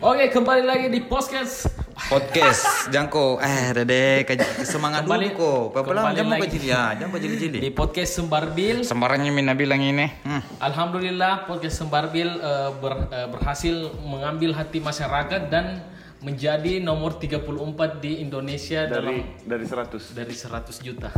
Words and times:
Oke, 0.00 0.32
kembali 0.32 0.64
lagi 0.64 0.86
di 0.88 1.04
podcast. 1.04 1.68
podcast 2.08 2.88
jangko. 2.88 3.36
Eh 3.38 3.76
dede 3.76 4.24
semangat 4.64 5.04
Kembali- 5.04 5.30
dulu 5.30 5.68
kok 5.70 5.84
pelan 5.84 6.02
kembali 6.08 6.16
jangan 6.16 6.48
jili 6.48 6.66
ya 6.66 6.82
jangan 6.96 7.20
jili 7.20 7.58
Di 7.60 7.70
podcast 7.70 8.10
Sembarbil. 8.16 8.76
sembarangnya 8.82 9.28
mina 9.28 9.52
bilang 9.52 9.78
ini. 9.78 10.08
Hmm. 10.24 10.40
Alhamdulillah 10.58 11.44
podcast 11.44 11.76
Sembarbil 11.76 12.28
eh, 12.32 12.70
ber- 12.74 13.08
eh, 13.12 13.28
berhasil 13.28 13.74
mengambil 14.00 14.56
hati 14.56 14.80
masyarakat 14.80 15.52
dan 15.52 15.84
menjadi 16.20 16.80
nomor 16.80 17.16
34 17.16 18.00
di 18.00 18.20
Indonesia 18.20 18.84
dari 18.84 19.20
dalam 19.20 19.44
dari 19.44 19.64
100 19.64 20.12
dari 20.12 20.32
100 20.32 20.80
juta. 20.80 21.08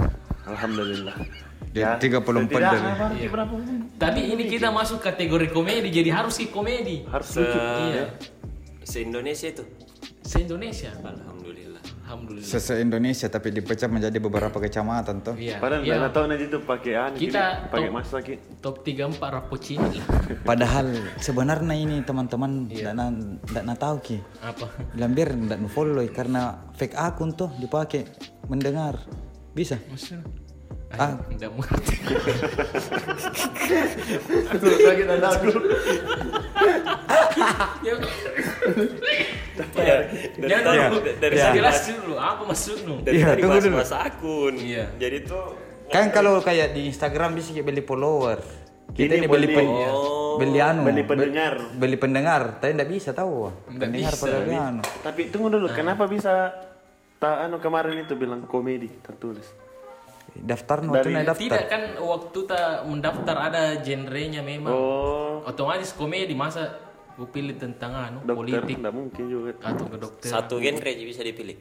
alhamdulillah. 0.43 1.15
Dia 1.71 1.95
34 1.97 2.51
tidak 2.51 2.75
dari- 2.75 3.31
berapa 3.31 3.55
Tapi 3.97 4.21
ini 4.29 4.45
kita 4.45 4.69
masuk 4.69 4.99
kategori 4.99 5.49
komedi, 5.49 5.89
jadi 5.89 6.11
harus 6.11 6.35
sih 6.37 6.51
komedi. 6.51 7.07
harus 7.07 7.31
Se, 7.31 7.39
lucu. 7.39 7.59
Iya. 7.87 8.05
Se 8.85 9.01
Indonesia 9.01 9.49
itu. 9.49 9.65
Se-Indonesia. 10.23 10.91
Alhamdulillah. 11.03 11.83
Alhamdulillah. 12.03 12.45
se 12.45 12.75
Indonesia 12.77 13.25
tapi 13.27 13.49
dipecah 13.51 13.89
menjadi 13.89 14.21
beberapa 14.21 14.61
kecamatan 14.61 15.25
tuh 15.25 15.33
Iya. 15.33 15.57
padahal 15.57 15.81
iya. 15.81 16.13
tahu 16.13 16.25
nanti 16.29 16.45
tuh 16.45 16.61
pakai 16.61 16.93
anu 16.93 17.17
Kita 17.17 17.73
pakai 17.73 17.89
top- 17.89 17.97
masak 17.97 18.21
Ki. 18.21 18.35
Top 18.61 18.77
34 18.85 19.17
Rapocini 19.33 19.89
lah. 19.97 20.07
padahal 20.51 20.87
sebenarnya 21.17 21.73
ini 21.73 22.05
teman-teman 22.05 22.69
Iya. 22.69 22.93
tidak 22.93 22.95
na 23.01 23.05
ndak 23.49 23.65
na 23.65 23.75
tahu 23.75 23.97
ki 24.05 24.19
Apa? 24.45 24.67
ndak 25.33 25.57
nu 25.57 25.73
follow 25.73 26.05
karena 26.13 26.61
fake 26.77 26.93
akun 26.93 27.33
tuh 27.33 27.49
dipakai 27.57 28.05
mendengar 28.45 29.01
bisa 29.57 29.81
Maksudnya? 29.89 30.21
Ah. 30.95 31.17
Tidak 31.25 31.51
mengerti. 31.51 31.95
Tuh, 34.53 34.77
lagi 34.83 35.03
tanda 35.03 35.29
aku 35.31 35.49
Ya, 37.83 37.97
Dari 40.39 41.17
dari 41.19 41.37
jelas 41.53 41.77
dulu 41.87 42.15
apa 42.15 42.43
maksudmu? 42.45 42.95
Dari 43.03 43.15
Iya, 43.15 43.27
tadi 43.31 43.43
bahas 43.43 43.63
dulu. 43.63 43.77
bahasa 43.77 43.97
akun. 44.03 44.55
Iya. 44.55 44.85
Jadi 44.97 45.19
tuh 45.25 45.45
kan 45.89 46.09
kalau 46.09 46.41
kayak 46.41 46.73
di 46.73 46.89
Instagram 46.89 47.33
bisa 47.33 47.53
beli 47.55 47.81
follower 47.81 48.41
kita 48.91 49.13
Ini 49.15 49.25
beli 49.25 49.45
beli- 49.45 49.53
pen, 49.55 49.67
Oh. 49.87 50.37
beli 50.37 50.57
anu 50.59 50.81
beli 50.83 51.01
be- 51.01 51.09
pendengar. 51.11 51.55
beli 51.71 51.97
pendengar 51.97 52.43
tapi 52.57 52.73
ndak 52.73 52.89
bisa 52.89 53.11
tahu 53.11 53.53
pendengar 53.67 54.09
bisa, 54.09 54.29
anu 54.63 54.81
tapi 55.01 55.29
tunggu 55.29 55.49
dulu 55.51 55.69
kenapa 55.69 56.05
bisa 56.07 56.49
tak 57.19 57.45
anu 57.45 57.57
kemarin 57.59 58.01
itu 58.01 58.13
bilang 58.15 58.41
komedi 58.43 58.89
tertulis 59.01 59.45
daftar 60.35 60.81
no 60.81 60.93
Dari- 60.93 61.13
daftar 61.21 61.37
Tidak 61.37 61.65
kan 61.67 61.83
waktu 61.99 62.39
tak 62.45 62.67
mendaftar 62.85 63.37
ada 63.43 63.63
genrenya 63.79 64.41
memang. 64.41 64.73
oh 64.73 65.45
Otomatis 65.45 65.93
komedi 65.93 66.33
masa 66.33 66.81
gue 67.13 67.29
pilih 67.29 67.53
tentang 67.55 67.93
anu 67.93 68.19
dokter 68.23 68.35
politik 68.57 68.75
nggak 68.81 68.95
mungkin 68.95 69.25
juga 69.27 69.51
atau 69.61 69.85
ke 69.85 69.99
dokter. 70.01 70.29
satu 70.29 70.55
genre 70.57 70.89
aja 70.89 71.05
bisa 71.05 71.21
dipilih. 71.21 71.57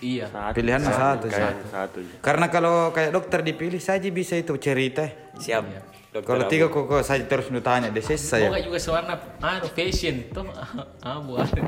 Iya. 0.00 0.32
satu, 0.32 0.56
Pilihan 0.56 0.80
satu, 0.80 1.26
kayaknya 1.28 1.66
satu 1.68 1.96
aja. 2.00 2.14
Karena 2.24 2.46
kalau 2.48 2.88
kayak 2.88 3.12
dokter 3.12 3.44
dipilih 3.44 3.76
saja 3.76 4.08
bisa 4.08 4.32
itu 4.32 4.56
cerita. 4.56 5.04
Siap. 5.36 5.60
Iya. 5.62 5.80
Dokter 6.10 6.26
Kalau 6.26 6.44
tiga 6.48 6.66
kok 6.66 6.84
kok 6.88 7.02
saya 7.04 7.22
terus 7.22 7.52
nu 7.52 7.60
tanya 7.60 7.86
deh 7.86 8.00
saya. 8.00 8.48
Semoga 8.48 8.58
juga 8.58 8.78
sewarna 8.80 9.14
anu 9.38 9.68
fashion 9.68 10.24
tuh 10.32 10.48
abu 11.04 11.36
ada. 11.44 11.60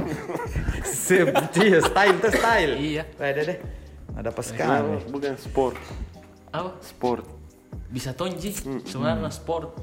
Iya, 1.54 1.78
style 1.78 2.16
tuh 2.18 2.32
style. 2.32 2.72
Iya. 2.74 3.02
Ada 3.20 3.40
deh. 3.44 3.58
Ada 4.12 4.30
Nah, 4.30 4.42
sekali. 4.42 4.96
bukan 5.08 5.34
sport 5.34 5.76
Apa? 6.48 6.70
sport 6.80 7.24
Bisa 7.88 8.12
tonji. 8.12 8.52
Sewarna 8.82 9.28
sport. 9.28 9.76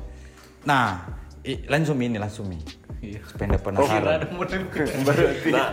Nah, 0.63 1.05
i- 1.39 1.61
langsung 1.66 1.97
ini 1.97 2.17
langsung 2.17 2.45
ini. 2.47 2.61
Iya. 2.99 3.21
Nggak 3.21 3.61
penasaran. 3.63 4.17
Ada 4.19 4.27
model. 4.30 4.61
berarti 5.05 5.49
Nah, 5.49 5.69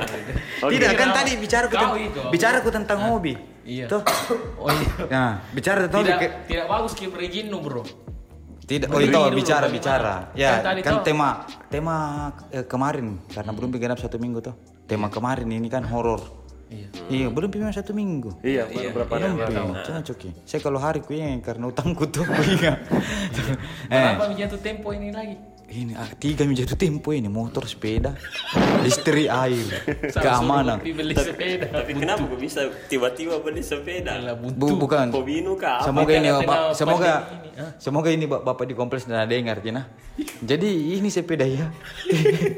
Oke. 0.62 0.76
Tidak 0.76 0.92
kan 0.94 1.08
tadi 1.12 1.32
bicara 1.34 1.64
ku 1.64 1.72
Kau 1.72 1.80
tentang 1.92 2.00
itu. 2.02 2.20
bicara 2.28 2.56
ku 2.60 2.68
tentang 2.70 2.98
hobi. 3.02 3.34
Iya. 3.62 3.88
Tuh. 3.88 4.04
Oh 4.60 4.68
iya. 4.68 4.92
Nah, 5.08 5.30
bicara 5.50 5.84
tentang 5.84 6.00
hobi. 6.00 6.08
Tidak 6.08 6.18
ke- 6.18 6.34
tidak 6.46 6.66
bagus 6.66 6.92
Kim 6.92 7.10
Regino 7.10 7.58
bro. 7.58 7.82
Tidak, 8.62 8.88
oh 8.88 8.98
itu 8.98 9.14
dulu, 9.14 9.30
bicara 9.32 9.64
bagaimana? 9.64 9.76
bicara. 9.76 10.14
Kan 10.26 10.36
Ya, 10.36 10.52
tadi 10.60 10.80
kan 10.82 10.92
toh. 10.92 11.04
tema 11.04 11.28
tema 11.68 11.96
eh, 12.50 12.64
kemarin 12.64 13.06
karena 13.28 13.50
belum 13.50 13.70
genap 13.72 13.96
satu 13.96 14.16
minggu 14.16 14.40
tuh. 14.42 14.54
Tema 14.84 15.06
kemarin 15.06 15.48
ini 15.48 15.66
kan 15.66 15.84
horor. 15.84 16.20
Iya. 16.66 16.88
Iya, 17.06 17.26
belum 17.30 17.46
genap 17.46 17.78
satu 17.78 17.94
minggu. 17.94 18.42
iya 18.42 18.66
baru 18.66 18.90
berapa 18.90 19.12
Belum, 19.22 19.38
hari 19.38 19.54
Pi. 19.54 19.86
Jangan 19.86 20.02
coki. 20.02 20.30
Saya 20.42 20.60
kalau 20.62 20.78
hari 20.82 20.98
ku 20.98 21.14
karena 21.14 21.64
utangku 21.70 22.10
tuh 22.10 22.26
iya. 22.42 22.82
eh, 23.94 23.94
Kenapa 23.94 24.34
jatuh 24.34 24.58
tempo 24.58 24.90
ini 24.90 25.14
lagi? 25.14 25.36
ini 25.66 25.98
ah, 25.98 26.06
tiga 26.14 26.46
jatuh 26.46 26.78
tempo 26.78 27.10
ini 27.10 27.26
motor, 27.26 27.66
sepeda, 27.66 28.14
listrik, 28.86 29.26
air, 29.26 29.66
keamanan. 30.14 30.78
Beli 30.78 31.10
sepeda. 31.18 31.66
tapi 31.82 31.90
kenapa 31.98 32.22
kok 32.22 32.38
bisa 32.38 32.70
tiba-tiba 32.86 33.42
beli 33.42 33.66
sepeda? 33.66 34.14
Alah. 34.14 34.38
Bu, 34.38 34.78
bukan. 34.78 35.10
Kah? 35.58 35.82
Apa? 35.82 35.90
Semoga 35.90 36.12
ini 36.14 36.30
Bapak, 36.30 36.46
tengah 36.46 36.74
semoga 36.78 37.10
ini, 37.10 37.58
ah. 37.58 37.70
semoga 37.82 38.08
ini 38.14 38.24
Bap- 38.30 38.44
Bapak 38.46 38.64
di 38.70 38.74
kompleks 38.78 39.10
dan 39.10 39.26
ada 39.26 39.34
dengar 39.34 39.58
Tina. 39.58 39.90
Jadi 40.38 41.02
ini 41.02 41.10
sepeda 41.10 41.42
ya. 41.42 41.66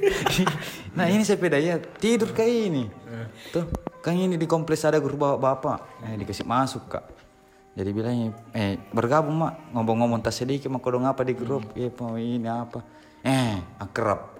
nah 0.98 1.08
ini 1.08 1.24
sepeda 1.24 1.56
ya 1.56 1.80
tidur 1.80 2.36
kayak 2.36 2.56
ini. 2.68 2.84
Tuh 3.56 3.87
kan 4.08 4.16
ini 4.16 4.40
di 4.40 4.48
kompleks 4.48 4.82
ada 4.82 4.96
grup 4.98 5.20
bapak 5.20 5.38
bapak. 5.38 5.78
Eh 6.02 6.16
dikasih 6.16 6.48
masuk 6.48 6.88
kak. 6.88 7.04
Jadi 7.76 7.90
bilangnya 7.92 8.32
eh 8.56 8.80
bergabung 8.90 9.36
mak 9.36 9.70
ngomong-ngomong 9.70 10.18
tas 10.18 10.34
sedikit 10.34 10.72
mak 10.72 10.80
kodong 10.80 11.04
apa 11.04 11.22
di 11.22 11.36
grup. 11.36 11.62
Eh 11.76 11.92
mau 11.94 12.16
ini 12.16 12.48
apa? 12.48 12.80
Eh 13.20 13.60
akrab. 13.78 14.34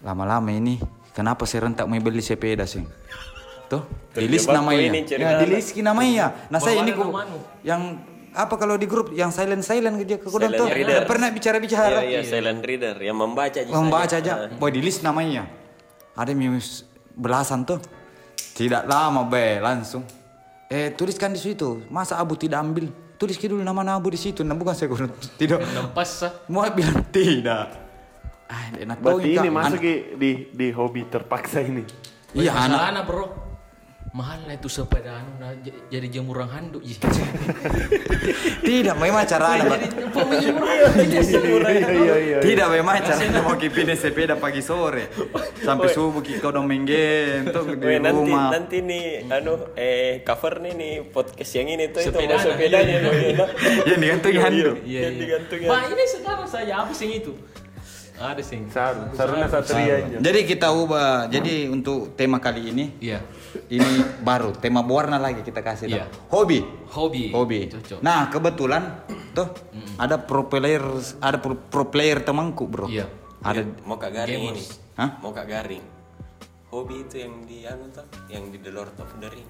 Lama-lama 0.00 0.48
ini 0.48 0.80
kenapa 1.12 1.44
saya 1.44 1.68
rentak 1.68 1.84
mau 1.84 1.98
beli 1.98 2.22
sepeda 2.22 2.64
sih? 2.64 2.86
Tuh, 3.70 3.86
di 4.10 4.26
list 4.26 4.50
namanya. 4.50 4.82
ini 4.82 5.06
cerita 5.06 5.30
Ya, 5.30 5.38
di 5.38 5.46
list 5.46 5.78
namanya. 5.78 6.34
Nah, 6.50 6.58
saya 6.58 6.82
ini 6.82 6.90
yang 7.62 8.02
apa 8.30 8.54
kalau 8.58 8.74
di 8.74 8.86
grup 8.86 9.10
yang 9.14 9.30
silent 9.30 9.62
silent 9.62 9.98
dia 10.02 10.18
ke 10.18 10.26
kodong 10.26 10.54
tuh 10.54 10.66
reader. 10.66 11.02
pernah 11.02 11.34
bicara 11.34 11.58
bicara 11.58 12.02
Iya, 12.02 12.18
iya, 12.18 12.20
silent 12.22 12.62
reader 12.62 12.94
yang 13.02 13.18
membaca 13.18 13.58
aja. 13.58 13.70
membaca 13.70 14.14
aja 14.14 14.32
boy 14.54 14.70
di 14.70 14.78
list 14.78 15.02
namanya 15.02 15.50
ada 16.14 16.30
minus 16.30 16.86
belasan 17.10 17.66
tuh 17.66 17.82
tidak 18.56 18.84
lama 18.86 19.26
be 19.26 19.58
langsung. 19.60 20.04
Eh 20.70 20.94
tuliskan 20.94 21.34
di 21.34 21.40
situ. 21.40 21.82
Masa 21.90 22.20
abu 22.20 22.38
tidak 22.38 22.62
ambil? 22.62 22.86
Tulis 23.20 23.36
dulu 23.36 23.60
nama 23.60 23.84
abu 23.98 24.08
di 24.08 24.20
situ. 24.20 24.40
Nah 24.46 24.56
bukan 24.56 24.72
saya 24.72 24.88
kurang 24.88 25.12
tidak. 25.40 25.60
Nempas 25.60 26.24
sah. 26.24 26.32
mau 26.48 26.64
bilang 26.72 27.04
tidak. 27.10 27.68
Ah 28.50 28.70
enak 28.74 28.98
tahu 28.98 29.22
berarti 29.22 29.30
ini 29.30 29.48
masuk 29.50 29.78
Ki, 29.78 29.94
di 30.18 30.30
di 30.50 30.66
hobi 30.74 31.06
terpaksa 31.06 31.62
ini. 31.62 31.86
Iya 32.34 32.54
anak. 32.54 32.78
Masalah 32.78 33.02
bro. 33.06 33.49
Mahal 34.10 34.42
lah 34.42 34.58
itu 34.58 34.66
sepeda 34.66 35.22
anu 35.22 35.38
nah, 35.38 35.54
jadi 35.86 36.06
jemuran 36.10 36.50
handuk. 36.50 36.82
Ji. 36.82 36.98
tidak 38.66 38.98
memang 38.98 39.22
cara 39.22 39.54
Jadi 39.54 41.30
iya 41.30 41.78
iya 41.94 42.16
iya 42.18 42.38
tidak 42.42 42.68
memang 42.74 42.98
cara 43.06 43.22
anak 43.22 43.42
mau 43.46 43.54
kipin 43.54 43.86
sepeda 43.94 44.34
pagi 44.34 44.66
sore 44.66 45.14
sampai 45.62 45.94
subuh 45.94 46.18
kita 46.26 46.50
udah 46.50 46.58
main 46.58 46.82
game 46.82 47.54
tuh 47.54 47.78
di 47.78 47.86
Weh, 47.86 48.02
nanti 48.02 48.18
rumah 48.18 48.50
nanti 48.50 48.76
nih 48.82 49.30
anu 49.30 49.70
eh 49.78 50.26
cover 50.26 50.58
nih 50.58 50.72
nih 50.74 50.92
podcast 51.14 51.52
yang 51.54 51.68
ini 51.70 51.84
tuh 51.94 52.02
itu 52.02 52.10
Sepeda, 52.10 52.34
mau 52.34 52.42
sepedanya 52.42 52.96
iya, 52.98 53.34
mau 53.38 53.46
ya, 53.46 53.94
yang 53.94 54.00
digantungi 54.02 54.38
handuk 54.42 54.76
Iya, 54.82 55.00
Yang 55.06 55.14
iya. 55.14 55.20
digantungin. 55.22 55.68
Pak 55.70 55.82
ini 55.92 56.04
sekarang 56.08 56.46
saya 56.50 56.74
apa 56.82 56.92
sih 56.92 57.08
itu? 57.22 57.32
Ada 58.20 58.42
sih. 58.44 58.60
Saru, 58.68 59.02
saruna 59.16 59.48
satria. 59.48 60.20
Jadi 60.20 60.40
kita 60.44 60.68
ubah. 60.68 61.32
Jadi 61.32 61.72
untuk 61.72 62.12
tema 62.20 62.36
kali 62.36 62.68
ini 62.68 62.84
Iya. 63.00 63.24
Ini 63.68 63.86
baru 64.20 64.54
tema 64.54 64.80
warna 64.80 65.16
lagi 65.16 65.40
kita 65.40 65.60
kasih 65.60 65.86
Iya. 65.86 66.06
tahu. 66.06 66.42
Hobi. 66.42 66.58
Hobi. 66.90 67.24
Hobi. 67.30 67.58
Cocok. 67.70 67.98
Nah, 68.00 68.30
kebetulan 68.30 68.82
tuh 69.30 69.48
ada 69.96 70.16
pro 70.18 70.46
player 70.46 70.82
ada 71.18 71.38
pro, 71.38 71.54
pro 71.56 71.86
player 71.88 72.22
temanku, 72.22 72.66
Bro. 72.66 72.86
Iya. 72.86 73.06
Ada 73.40 73.64
mau 73.88 73.96
kak 73.96 74.12
garing 74.12 74.42
ini. 74.52 74.62
Hah? 75.00 75.16
Mau 75.20 75.32
kak 75.32 75.48
garing. 75.48 75.82
Hobi 76.70 77.02
itu 77.02 77.18
yang 77.18 77.34
di 77.44 77.66
anu 77.66 77.90
tuh, 77.90 78.06
yang 78.30 78.46
di 78.46 78.60
The 78.60 78.70
Lord 78.70 78.94
of 79.00 79.10
the 79.18 79.26
Ring. 79.26 79.48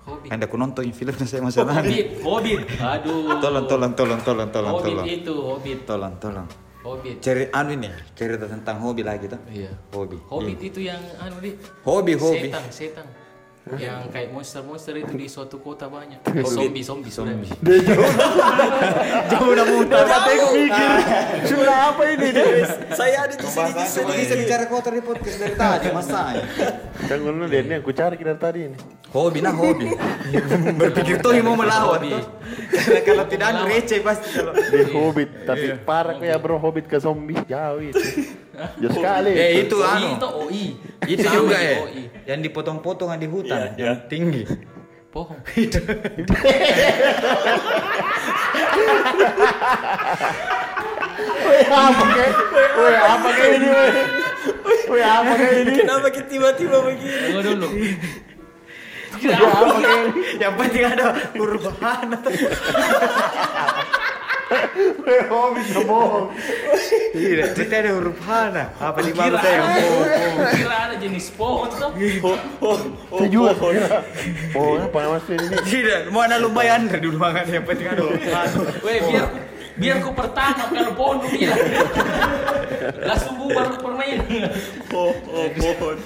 Hobi. 0.00 0.26
ada 0.32 0.48
aku 0.48 0.56
nonton 0.56 0.88
filmnya 0.90 1.28
saya 1.28 1.44
masalah. 1.44 1.84
Hobbit, 1.84 2.24
Hobbit. 2.24 2.60
Aduh. 2.80 3.36
Tolong 3.38 3.68
tolong 3.68 3.92
tolong 3.94 4.20
tolong 4.24 4.48
tolong 4.50 4.74
Hobbit 4.74 4.90
tolong. 4.90 5.06
itu, 5.06 5.34
Hobbit. 5.36 5.78
Tolong 5.86 6.14
tolong. 6.18 6.48
Hobbit. 6.80 7.20
Ceri 7.20 7.44
anu 7.52 7.76
ini, 7.76 7.92
cerita 8.16 8.48
tentang 8.48 8.80
hobi 8.80 9.04
lagi 9.04 9.28
tuh. 9.28 9.36
Iya. 9.52 9.68
Hobi. 9.92 10.16
Hobbit 10.26 10.58
itu 10.64 10.80
yang 10.80 10.98
anu 11.20 11.36
di 11.38 11.52
Hobi 11.84 12.16
hobi. 12.16 12.48
setan, 12.48 12.64
setan. 12.72 13.06
Yang 13.78 14.00
kayak 14.10 14.28
monster-monster 14.34 14.94
itu 14.98 15.12
di 15.14 15.26
suatu 15.30 15.62
kota 15.62 15.86
banyak. 15.86 16.18
Eh, 16.26 16.42
zombie, 16.56 16.82
zombie, 16.82 17.12
zombie. 17.12 17.50
Jauh 19.30 19.48
udah 19.52 19.66
muntah. 19.68 20.02
Aku 20.06 20.56
mikir, 20.56 20.90
sudah 21.46 21.76
apa 21.94 22.02
ini? 22.16 22.28
Saya 22.96 23.28
ada 23.28 23.34
di 23.36 23.46
sini 23.46 23.70
di 23.70 23.84
sini. 23.86 24.12
bisa 24.24 24.34
bicara 24.34 24.64
kotor 24.66 24.92
di 24.96 25.02
podcast 25.04 25.36
dari 25.38 25.54
tadi, 25.54 25.86
masanya. 25.94 26.42
Jangan 27.06 27.32
lu 27.34 27.46
dia 27.46 27.60
ini 27.62 27.74
aku 27.78 27.90
cari 27.94 28.16
dari 28.18 28.40
tadi 28.40 28.60
ini. 28.70 28.78
Hobi 29.10 29.38
nah 29.42 29.50
hobi. 29.50 29.90
Berpikir 30.78 31.18
tuh 31.18 31.34
mau 31.42 31.58
melawan. 31.58 31.98
Karena 32.70 33.00
kalau 33.02 33.24
tidak 33.26 33.48
receh 33.66 33.98
pasti 34.06 34.28
kalau. 34.38 34.54
Di 34.54 34.86
Hobbit, 34.94 35.30
tapi 35.42 35.66
parah 35.82 36.14
kayak 36.14 36.38
bro 36.38 36.62
Hobbit 36.62 36.86
ke 36.86 37.02
zombie 37.02 37.38
jauh 37.50 37.82
itu. 37.82 37.98
Jauh 38.50 38.92
sekali. 38.92 39.30
Eh 39.32 39.50
itu 39.64 39.76
OI 39.78 39.88
anu. 39.94 40.08
itu 40.16 40.28
OI. 40.28 40.64
Itu 41.06 41.26
juga 41.30 41.56
di 41.56 41.64
ya. 41.64 41.76
Yang 42.34 42.40
dipotong-potong 42.50 43.10
di 43.18 43.28
hutan, 43.30 43.74
Iya, 43.74 43.94
yang 43.94 43.98
tinggi. 44.06 44.42
Pohon. 45.10 45.38
Weh 51.50 51.66
apa 51.66 52.04
kayak? 52.14 52.34
Weh 52.78 52.96
apa 52.98 53.28
kayak 53.34 53.54
ini? 53.58 53.68
Weh 54.86 55.02
apa 55.02 55.32
kayak 55.34 55.56
ini? 55.66 55.72
Kenapa 55.82 56.06
kita 56.14 56.26
tiba-tiba 56.30 56.76
begini? 56.86 57.10
Tunggu 57.26 57.40
dulu. 57.42 57.68
Weh 59.18 59.34
apa 59.34 59.74
kayak 59.82 60.02
ini? 60.14 60.20
yang 60.38 60.54
penting 60.54 60.84
ada 60.86 61.04
huruf 61.34 61.64
Weh 65.06 65.22
hobi 65.30 65.62
bohong. 65.86 66.34
Tidak, 67.14 67.48
kita 67.54 67.74
ada 67.86 67.90
huruf 67.94 68.18
hana. 68.26 68.74
Apa 68.82 68.98
di 69.02 69.14
bawah 69.14 69.38
saya 69.38 69.62
bohong. 69.62 70.06
Kira 70.58 70.76
ada 70.90 70.96
jenis 70.98 71.30
pohon 71.38 71.70
tuh. 71.70 71.90
Saya 71.94 73.54
kira. 73.56 73.98
Oh 74.58 74.74
apa 74.82 74.98
nama 75.06 75.18
sih 75.22 75.38
ini? 75.38 75.54
Tidak, 75.62 76.00
mau 76.10 76.26
ada 76.26 76.42
lumba 76.42 76.66
Andre 76.66 76.98
dulu 76.98 77.16
makan 77.18 77.46
yang 77.46 77.62
penting 77.62 77.86
ada 77.86 78.02
huruf 78.02 78.26
hana. 78.26 78.58
Weh 78.82 78.98
biar 79.06 79.26
biar 79.78 79.96
ku 80.02 80.10
pertama 80.12 80.66
kalau 80.66 80.92
pohon 80.98 81.16
lu 81.22 81.28
bilang. 81.30 81.60
Langsung 83.06 83.34
bubar 83.38 83.70
permainan. 83.78 84.50
Oh 84.90 85.14
oh 85.30 85.46
pohon. 85.54 85.96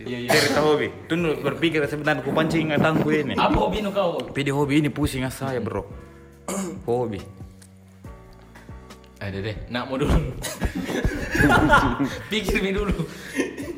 Iya 0.00 0.18
iya. 0.22 0.30
Cerita 0.32 0.62
hobi. 0.64 0.88
Tunggu 1.10 1.34
berpikir 1.44 1.82
sebentar 1.90 2.16
ku 2.24 2.32
pancing 2.32 2.72
ingatanku 2.72 3.10
ini. 3.10 3.34
Apa 3.36 3.68
hobi 3.68 3.84
nu 3.84 3.92
kau? 3.92 4.22
Video 4.32 4.56
hobi 4.56 4.80
ini 4.80 4.88
pusing 4.88 5.26
saya 5.28 5.60
bro. 5.60 5.84
Hobi. 6.86 7.18
Ada 9.26 9.38
deh, 9.42 9.56
nak 9.74 9.90
mau 9.90 9.98
dulu. 9.98 10.14
pikir 12.30 12.62
mi 12.62 12.70
dulu. 12.70 12.94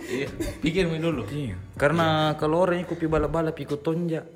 Iya, 0.04 0.28
pikir 0.60 0.84
mi 0.92 1.00
dulu. 1.00 1.24
Iya. 1.24 1.56
Karena 1.72 2.36
kalau 2.36 2.68
orang 2.68 2.84
ikut 2.84 3.00
pi 3.00 3.08
balap-balap 3.08 3.56
ikut 3.56 3.80
tonjak, 3.80 4.28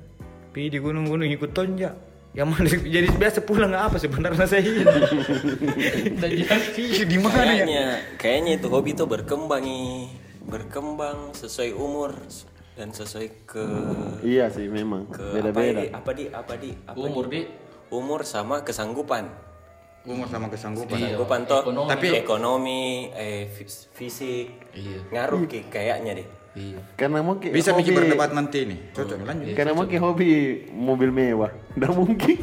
pi 0.49 0.73
di 0.73 0.81
gunung-gunung 0.81 1.29
ikut 1.29 1.53
tonjak. 1.53 1.93
Yang 2.33 2.47
mana 2.49 2.65
jadi 2.97 3.07
biasa 3.13 3.45
pulang 3.45 3.69
nggak 3.69 3.85
apa 3.93 3.97
sebenarnya 4.01 4.45
saya 4.49 4.65
ini. 4.65 4.81
Dan 6.17 6.29
jadi 6.33 6.57
Iya, 6.81 7.03
di 7.05 7.17
mana 7.21 7.37
ya? 7.37 7.45
Kayaknya, 7.45 7.85
kayaknya 8.17 8.51
itu 8.57 8.67
hobi 8.73 8.97
itu 8.97 9.05
berkembang 9.05 9.61
nih. 9.61 10.09
Berkembang 10.49 11.37
sesuai 11.37 11.77
umur 11.77 12.17
dan 12.73 12.89
sesuai 12.89 13.45
ke 13.45 13.65
Iya 14.25 14.49
sih 14.49 14.65
memang 14.65 15.05
ke 15.13 15.21
beda-beda. 15.29 15.93
apa 15.93 16.09
di 16.17 16.25
apa 16.33 16.53
di 16.57 16.69
apa 16.89 16.97
di 16.97 17.01
umur 17.05 17.25
di 17.29 17.45
umur 17.93 18.25
sama 18.25 18.65
kesanggupan. 18.65 19.52
Umur 20.03 20.27
sama 20.27 20.51
kesanggupan. 20.51 20.99
Iya. 20.99 21.15
Kesanggupan 21.15 21.39
toh 21.47 21.59
ekonomi. 21.63 21.87
tapi 21.87 22.07
ekonomi, 22.13 22.83
eh 23.09 23.47
fis- 23.47 23.87
fisik 23.89 24.47
Iya. 24.75 24.99
ngaruh 25.09 25.47
ki 25.47 25.71
kayaknya 25.71 26.19
deh. 26.19 26.27
Iya. 26.53 26.79
Karena 26.93 27.23
mungkin 27.23 27.49
Bisa 27.49 27.71
hobi, 27.71 27.81
bikin 27.81 27.93
berdebat 27.97 28.29
nanti 28.29 28.67
nih. 28.67 28.79
Cocok 28.91 29.25
lanjut. 29.25 29.55
Karena 29.55 29.73
mungkin 29.73 29.97
hobi 29.97 30.29
mobil 30.69 31.09
mewah. 31.09 31.49
Nggak 31.73 31.91
mungkin. 31.95 32.37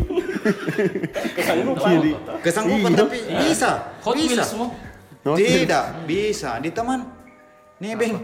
Jadi, 1.77 2.11
Kesanggupan 2.41 2.91
Iya. 2.91 2.99
tapi 2.99 3.17
bisa. 3.39 3.71
Hot 4.01 4.15
bisa. 4.17 4.27
Wheels 4.35 4.49
semua. 4.49 4.69
Tidak, 5.37 5.85
bisa. 6.09 6.51
Di 6.59 6.71
teman. 6.73 7.20
Nebeng. 7.81 8.21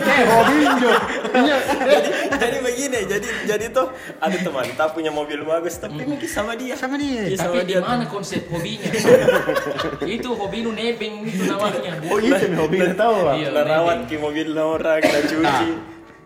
eh 0.00 0.22
hobi 0.24 0.56
jo. 0.80 0.88
Iya. 1.36 1.56
jadi, 1.84 2.08
jadi 2.32 2.58
begini, 2.64 3.00
jadi 3.04 3.28
jadi 3.44 3.66
tuh 3.68 3.92
ada 4.16 4.32
teman 4.32 4.64
tak 4.72 4.96
punya 4.96 5.12
mobil 5.12 5.44
bagus 5.44 5.76
tapi 5.76 6.00
mungkin 6.00 6.24
sama 6.24 6.56
dia. 6.56 6.72
Sama 6.72 6.96
dia. 6.96 7.28
Iya, 7.28 7.36
sama 7.36 7.52
Tapi 7.52 7.68
dia. 7.68 7.84
gimana 7.84 8.08
konsep 8.08 8.48
hobinya? 8.48 8.88
itu 10.08 10.28
hobi 10.30 10.64
nu 10.64 10.72
nebeng 10.72 11.28
itu 11.28 11.44
namanya. 11.44 12.00
Oh 12.08 12.16
itu 12.16 12.32
nih 12.32 12.56
hobi 12.56 12.76
tahu 12.96 13.14
Pak. 13.22 13.34
Iya, 13.36 13.48
Merawat 13.52 13.98
ki 14.08 14.16
mobil 14.16 14.48
orang, 14.56 15.00
kita 15.04 15.18
Nah, 15.18 15.28
cuci. 15.28 15.68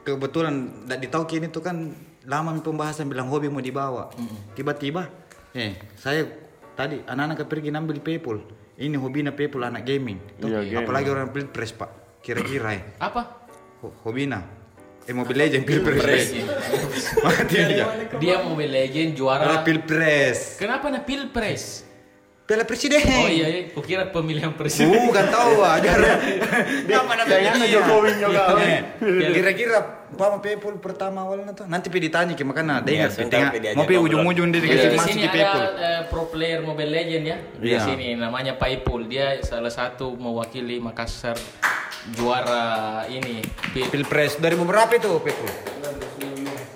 kebetulan 0.01 0.55
tidak 0.87 0.99
ditahu 1.03 1.25
kini 1.27 1.47
tuh 1.51 1.61
kan 1.61 1.77
lama 2.25 2.55
pembahasan 2.63 3.11
bilang 3.11 3.27
hobi 3.27 3.51
mau 3.51 3.59
dibawa. 3.59 4.15
Tiba-tiba, 4.55 5.11
eh 5.51 5.75
saya 5.99 6.31
tadi 6.73 7.03
anak-anak 7.03 7.43
pergi 7.45 7.75
ngambil 7.75 7.99
paypal. 7.99 8.39
Ini 8.81 8.97
hobinya 8.97 9.29
paypal 9.31 9.69
anak 9.69 9.85
gaming. 9.85 10.17
Iya, 10.41 10.65
gaming. 10.65 10.81
Apalagi 10.81 11.09
orang 11.13 11.29
pilpres 11.29 11.77
pak. 11.77 11.91
Kira-kira 12.25 12.73
ya. 12.73 12.83
Apa? 12.97 13.45
Ho- 13.85 13.93
Hobina. 14.05 14.41
Eh 15.05 15.13
Mobile 15.13 15.37
Legend 15.37 15.65
pilpres. 15.69 16.33
Mati 17.25 17.57
dia. 17.61 17.85
Dia 18.17 18.37
Mobile 18.41 18.73
Legend 18.73 19.11
juara. 19.13 19.45
Ada 19.45 19.59
pilpres. 19.61 20.57
Kenapa 20.57 20.89
na 20.89 21.05
pilpres? 21.05 21.85
Piala 22.51 22.67
presiden. 22.67 22.99
Oh 22.99 23.31
iya, 23.31 23.47
iya. 23.47 23.61
kukira 23.71 24.11
pemilihan 24.11 24.51
presiden. 24.51 25.07
Bukan 25.07 25.23
tahu 25.25 25.63
aja. 25.71 25.95
Apa 25.95 26.03
namanya? 27.15 27.25
Kayaknya 27.25 27.67
Jokowi 27.71 28.11
juga. 28.19 28.43
Eh, 28.59 28.81
Kira-kira 29.31 29.79
Pama 30.11 30.43
paypal 30.43 30.75
pertama 30.77 31.23
awalnya 31.23 31.55
tuh 31.55 31.65
nanti 31.65 31.87
pi 31.87 32.03
ditanya 32.03 32.35
ke 32.35 32.43
makanya 32.43 32.83
dengar 32.83 33.07
Iya, 33.09 33.23
tengah 33.23 33.55
diajak 33.55 33.79
mau 33.79 33.87
pi 33.87 33.95
ujung-ujung 33.97 34.51
dia 34.51 34.59
dikasih 34.59 34.89
di 34.91 34.99
masuk 34.99 35.15
di 35.15 35.23
ada 35.23 35.31
paypal. 35.31 35.63
eh, 35.79 36.01
pro 36.05 36.23
player 36.27 36.61
Mobile 36.61 36.91
Legend 36.91 37.25
ya. 37.25 37.37
Di 37.55 37.69
Iya. 37.69 37.81
sini 37.81 38.07
namanya 38.19 38.53
Paipul. 38.53 39.07
Dia 39.07 39.39
salah 39.41 39.71
satu 39.71 40.19
mewakili 40.19 40.83
Makassar 40.83 41.39
juara 42.11 42.65
ini. 43.07 43.39
Pi- 43.71 43.87
Pilpres 43.87 44.35
2000 44.37 44.67
berapa 44.67 44.91
itu 44.91 45.11
paypal? 45.21 45.49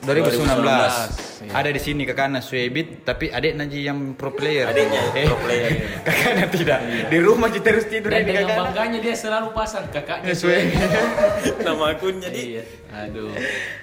2019. 0.05 0.61
2019, 0.61 1.45
iya. 1.45 1.53
Ada 1.53 1.69
di 1.73 1.81
sini 1.81 2.03
kakaknya 2.05 2.41
Swebit 2.41 3.03
tapi 3.03 3.29
adik 3.29 3.53
Naji 3.57 3.81
yang 3.83 3.99
pro 4.15 4.31
player. 4.31 4.69
Adiknya 4.69 5.01
Eh, 5.13 5.25
pro 5.27 5.39
player. 5.41 5.71
kakaknya 6.07 6.47
tidak. 6.49 6.79
Di 7.09 7.19
rumah 7.21 7.49
kita 7.49 7.65
terus 7.65 7.85
tidur 7.89 8.13
Dan 8.13 8.25
di 8.25 8.33
dengan 8.33 8.45
kakaknya. 8.47 8.63
bangganya 8.69 8.99
dia 9.01 9.15
selalu 9.17 9.49
pasang 9.53 9.85
kakaknya 9.89 10.31
Ya, 10.31 10.35
Swebit. 10.37 10.77
Nama 11.67 11.85
akunnya 11.97 12.29
di 12.29 12.43
Iya. 12.55 12.63
Aduh. 12.95 13.33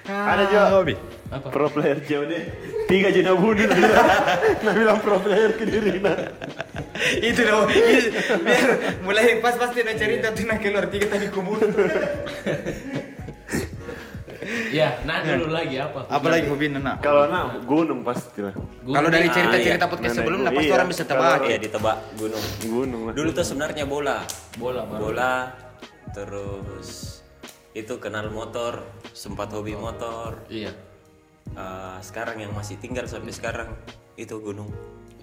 Ada 0.06 0.42
juga 0.48 0.66
hobi. 0.72 0.94
Apa? 1.32 1.48
pro 1.48 1.64
player 1.68 1.96
jauh 2.04 2.28
deh. 2.28 2.44
Tiga 2.84 3.08
jena 3.08 3.32
bunuh 3.32 3.64
nah 3.64 4.72
bilang, 4.76 5.00
pro 5.00 5.16
player 5.16 5.56
ke 5.56 5.64
diri 5.64 5.96
nah. 5.96 6.28
itu 7.24 7.40
dong 7.40 7.72
biar 8.44 9.00
mulai 9.00 9.40
pas 9.40 9.56
pasti 9.56 9.80
ada 9.80 9.96
cerita 9.96 10.28
tuh 10.28 10.44
nak 10.44 10.60
keluar 10.60 10.92
tiga 10.92 11.08
tadi 11.08 11.32
kubur 11.32 11.56
Ya, 14.72 14.88
nah 15.04 15.20
dulu 15.20 15.52
lagi 15.52 15.76
apa? 15.76 16.08
apalagi 16.08 16.48
hobi 16.48 16.72
nak 16.72 16.98
Kalau 16.98 17.28
nak 17.28 17.60
gunung 17.62 18.00
pasti 18.00 18.40
lah. 18.40 18.56
Kalau 18.82 19.08
dari 19.08 19.28
Ah, 19.28 19.34
cerita-cerita 19.36 19.84
iya. 19.84 19.92
podcast 19.92 20.14
sebelumnya 20.16 20.50
pasti 20.50 20.66
iya. 20.66 20.74
orang 20.74 20.88
bisa 20.88 21.02
tebak 21.04 21.38
Iya 21.44 21.58
ditebak 21.60 21.96
gunung. 22.16 22.44
Gunung 22.64 23.00
lah. 23.04 23.12
Dulu 23.12 23.28
tuh 23.30 23.44
sebenarnya 23.44 23.84
bola. 23.84 24.24
bola 24.56 24.82
baru. 24.88 25.00
Bola 25.04 25.32
terus 26.10 27.20
itu 27.72 27.96
kenal 27.96 28.28
motor, 28.28 28.80
sempat 29.12 29.52
hobi 29.52 29.76
motor. 29.76 30.40
Iya. 30.48 30.72
Eh, 31.52 31.96
sekarang 32.00 32.40
yang 32.40 32.52
masih 32.52 32.76
tinggal 32.76 33.04
sampai 33.04 33.28
sekarang 33.30 33.68
itu 34.16 34.40
gunung. 34.40 34.72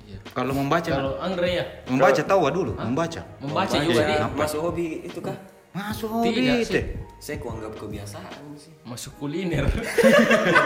Iya. 0.05 0.17
kalau 0.33 0.57
membaca 0.57 0.89
Kalau 0.89 1.13
Andre 1.21 1.49
ya, 1.53 1.65
membaca 1.85 2.17
tahu 2.17 2.41
ah 2.41 2.49
dulu 2.49 2.73
membaca 2.73 3.21
membaca 3.37 3.77
juga 3.77 4.01
dia 4.01 4.17
Iya, 4.17 4.25
masuk 4.33 4.59
hobi 4.65 5.05
itu 5.05 5.21
kah? 5.21 5.37
masuk 5.69 6.09
hobi 6.09 6.33
Tidak 6.33 6.55
itu 6.57 6.65
sih. 6.65 6.83
Saya 7.19 7.35
kuanggap 7.37 7.75
kebiasaan 7.75 8.55
sih. 8.55 8.71
masuk 8.87 9.11
kuliner. 9.19 9.67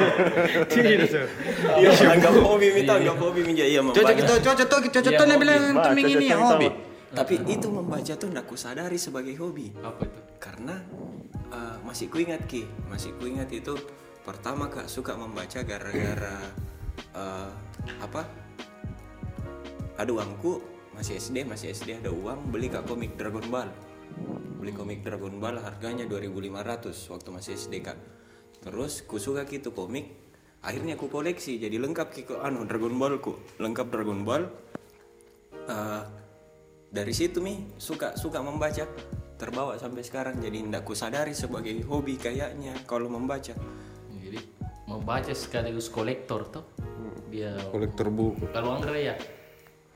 tidak 0.73 1.09
sih 1.09 1.25
Iya, 1.81 1.89
anggap 2.13 2.33
hobi 2.37 2.69
minta 2.71 2.93
anggap 2.95 3.17
hobi 3.17 3.41
minta 3.41 3.65
iya 3.65 3.81
cocok 3.81 3.97
membaca. 3.97 4.21
itu 4.21 4.33
cocok 4.37 4.65
tuh 4.69 4.79
cocok 4.93 5.11
Iya, 5.11 5.17
tuh 5.17 5.25
bilang 5.41 5.61
tuh 5.73 5.91
ini 5.97 6.13
ya 6.21 6.37
cocok 6.37 6.49
hobi. 6.53 6.67
Tapi 7.13 7.33
itu 7.45 7.67
membaca 7.69 8.13
tuh 8.13 8.27
nggak 8.29 8.45
kusadari 8.45 8.97
sebagai 8.97 9.33
hobi. 9.37 9.73
apa 9.81 10.05
itu? 10.05 10.19
Karena 10.37 10.75
eh, 11.49 11.75
masih 11.81 12.09
kuingat 12.09 12.45
ki, 12.45 12.65
masih 12.85 13.13
kuingat 13.17 13.49
itu 13.49 13.73
pertama 14.21 14.69
kak 14.69 14.85
suka 14.85 15.17
membaca 15.17 15.57
gara-gara 15.61 16.37
eh, 17.13 17.49
apa? 17.97 18.21
Ada 19.97 20.09
uangku 20.09 20.61
masih 20.93 21.17
SD 21.17 21.49
masih 21.49 21.73
SD 21.73 21.97
ada 21.97 22.13
uang 22.13 22.53
beli 22.53 22.69
kak 22.69 22.85
komik 22.85 23.17
Dragon 23.17 23.45
Ball. 23.49 23.69
Beli 24.59 24.71
komik 24.71 25.03
Dragon 25.03 25.35
Ball 25.43 25.59
harganya 25.59 26.07
2.500 26.07 27.11
waktu 27.11 27.29
masih 27.35 27.51
SD 27.59 27.73
kak. 27.83 27.97
Terus 28.63 29.03
ku 29.03 29.19
suka 29.19 29.43
gitu 29.43 29.75
komik. 29.75 30.15
Akhirnya 30.63 30.95
aku 30.95 31.11
koleksi 31.11 31.59
jadi 31.59 31.75
lengkap 31.75 32.07
ki 32.15 32.21
ko- 32.23 32.39
anu 32.39 32.63
Dragon 32.63 32.95
Ball 32.95 33.19
ku 33.19 33.35
lengkap 33.59 33.91
Dragon 33.91 34.23
Ball. 34.23 34.47
Eh, 35.67 36.03
dari 36.87 37.11
situ 37.11 37.43
mi 37.43 37.75
suka 37.75 38.15
suka 38.15 38.39
membaca 38.39 38.87
terbawa 39.35 39.75
sampai 39.75 40.05
sekarang 40.05 40.39
jadi 40.39 40.63
ndak 40.63 40.87
kusadari 40.87 41.35
sebagai 41.35 41.75
hobi 41.83 42.15
kayaknya 42.15 42.77
kalau 42.87 43.11
membaca 43.11 43.51
Jadi 44.13 44.39
membaca 44.87 45.33
sekaligus 45.35 45.91
kolektor 45.91 46.47
tuh. 46.47 46.63
Dia 47.27 47.57
kolektor 47.73 48.07
buku 48.07 48.47
kalau 48.55 48.79
Andre 48.79 49.11
ya. 49.11 49.15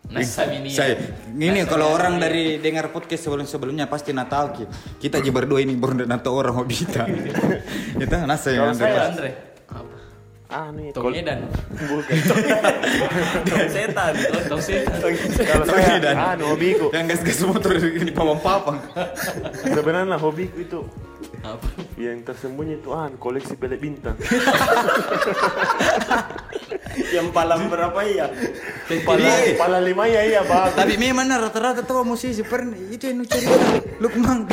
Nasa 0.08 0.48
ini. 0.48 0.72
saya 0.72 0.96
ini 1.36 1.68
kalau 1.68 1.92
orang 1.92 2.16
dari 2.16 2.64
dengar 2.64 2.96
podcast 2.96 3.28
sebelum 3.28 3.44
sebelumnya 3.44 3.92
pasti 3.92 4.16
nak 4.16 4.32
tahu 4.32 4.48
ki 4.56 4.64
kita 5.04 5.20
aja 5.20 5.32
berdua 5.36 5.60
ini 5.60 5.76
baru 5.76 6.00
tahu 6.08 6.32
orang 6.32 6.56
hobi 6.56 6.80
kita 6.80 7.04
kita 8.02 8.24
nasa 8.24 8.56
yang 8.56 8.72
Andre 8.72 8.88
saya- 8.88 9.04
Andre. 9.12 9.30
Apa? 9.68 9.96
Ah 10.48 10.72
nih. 10.72 10.96
Tong 10.96 11.12
kol- 11.12 11.12
Edan. 11.12 11.44
Bukan. 11.76 12.18
Tong 13.52 13.68
setan. 13.68 14.14
Tong 14.48 14.64
setan. 14.64 14.96
Kalau 15.44 15.66
saya, 15.68 16.00
ah 16.16 16.40
hobiku. 16.40 16.88
Yang 16.96 17.06
gas-gas 17.20 17.44
motor 17.44 17.76
di 17.76 18.12
papang-papang. 18.16 18.80
Sebenarnya 19.60 20.16
hobiku 20.16 20.58
itu 20.64 20.80
Apa? 21.44 21.68
yang 22.00 22.24
tersembunyi 22.24 22.80
itu 22.80 22.96
ah 22.96 23.12
koleksi 23.20 23.60
pelek 23.60 23.84
bintang. 23.84 24.16
Yang 26.98 27.28
palam 27.30 27.70
berapa 27.70 28.00
ya? 28.04 28.26
Pala, 29.06 29.30
pala 29.56 29.80
lima 29.80 30.04
ya 30.08 30.22
iya 30.24 30.42
bang. 30.42 30.74
Tapi 30.74 30.96
memang 30.98 31.28
rata-rata 31.30 31.84
tuh 31.84 32.02
musisi 32.02 32.42
pernah 32.42 32.74
itu 32.74 33.06
yang 33.06 33.22
cari 33.24 33.46
Lukman. 33.98 34.46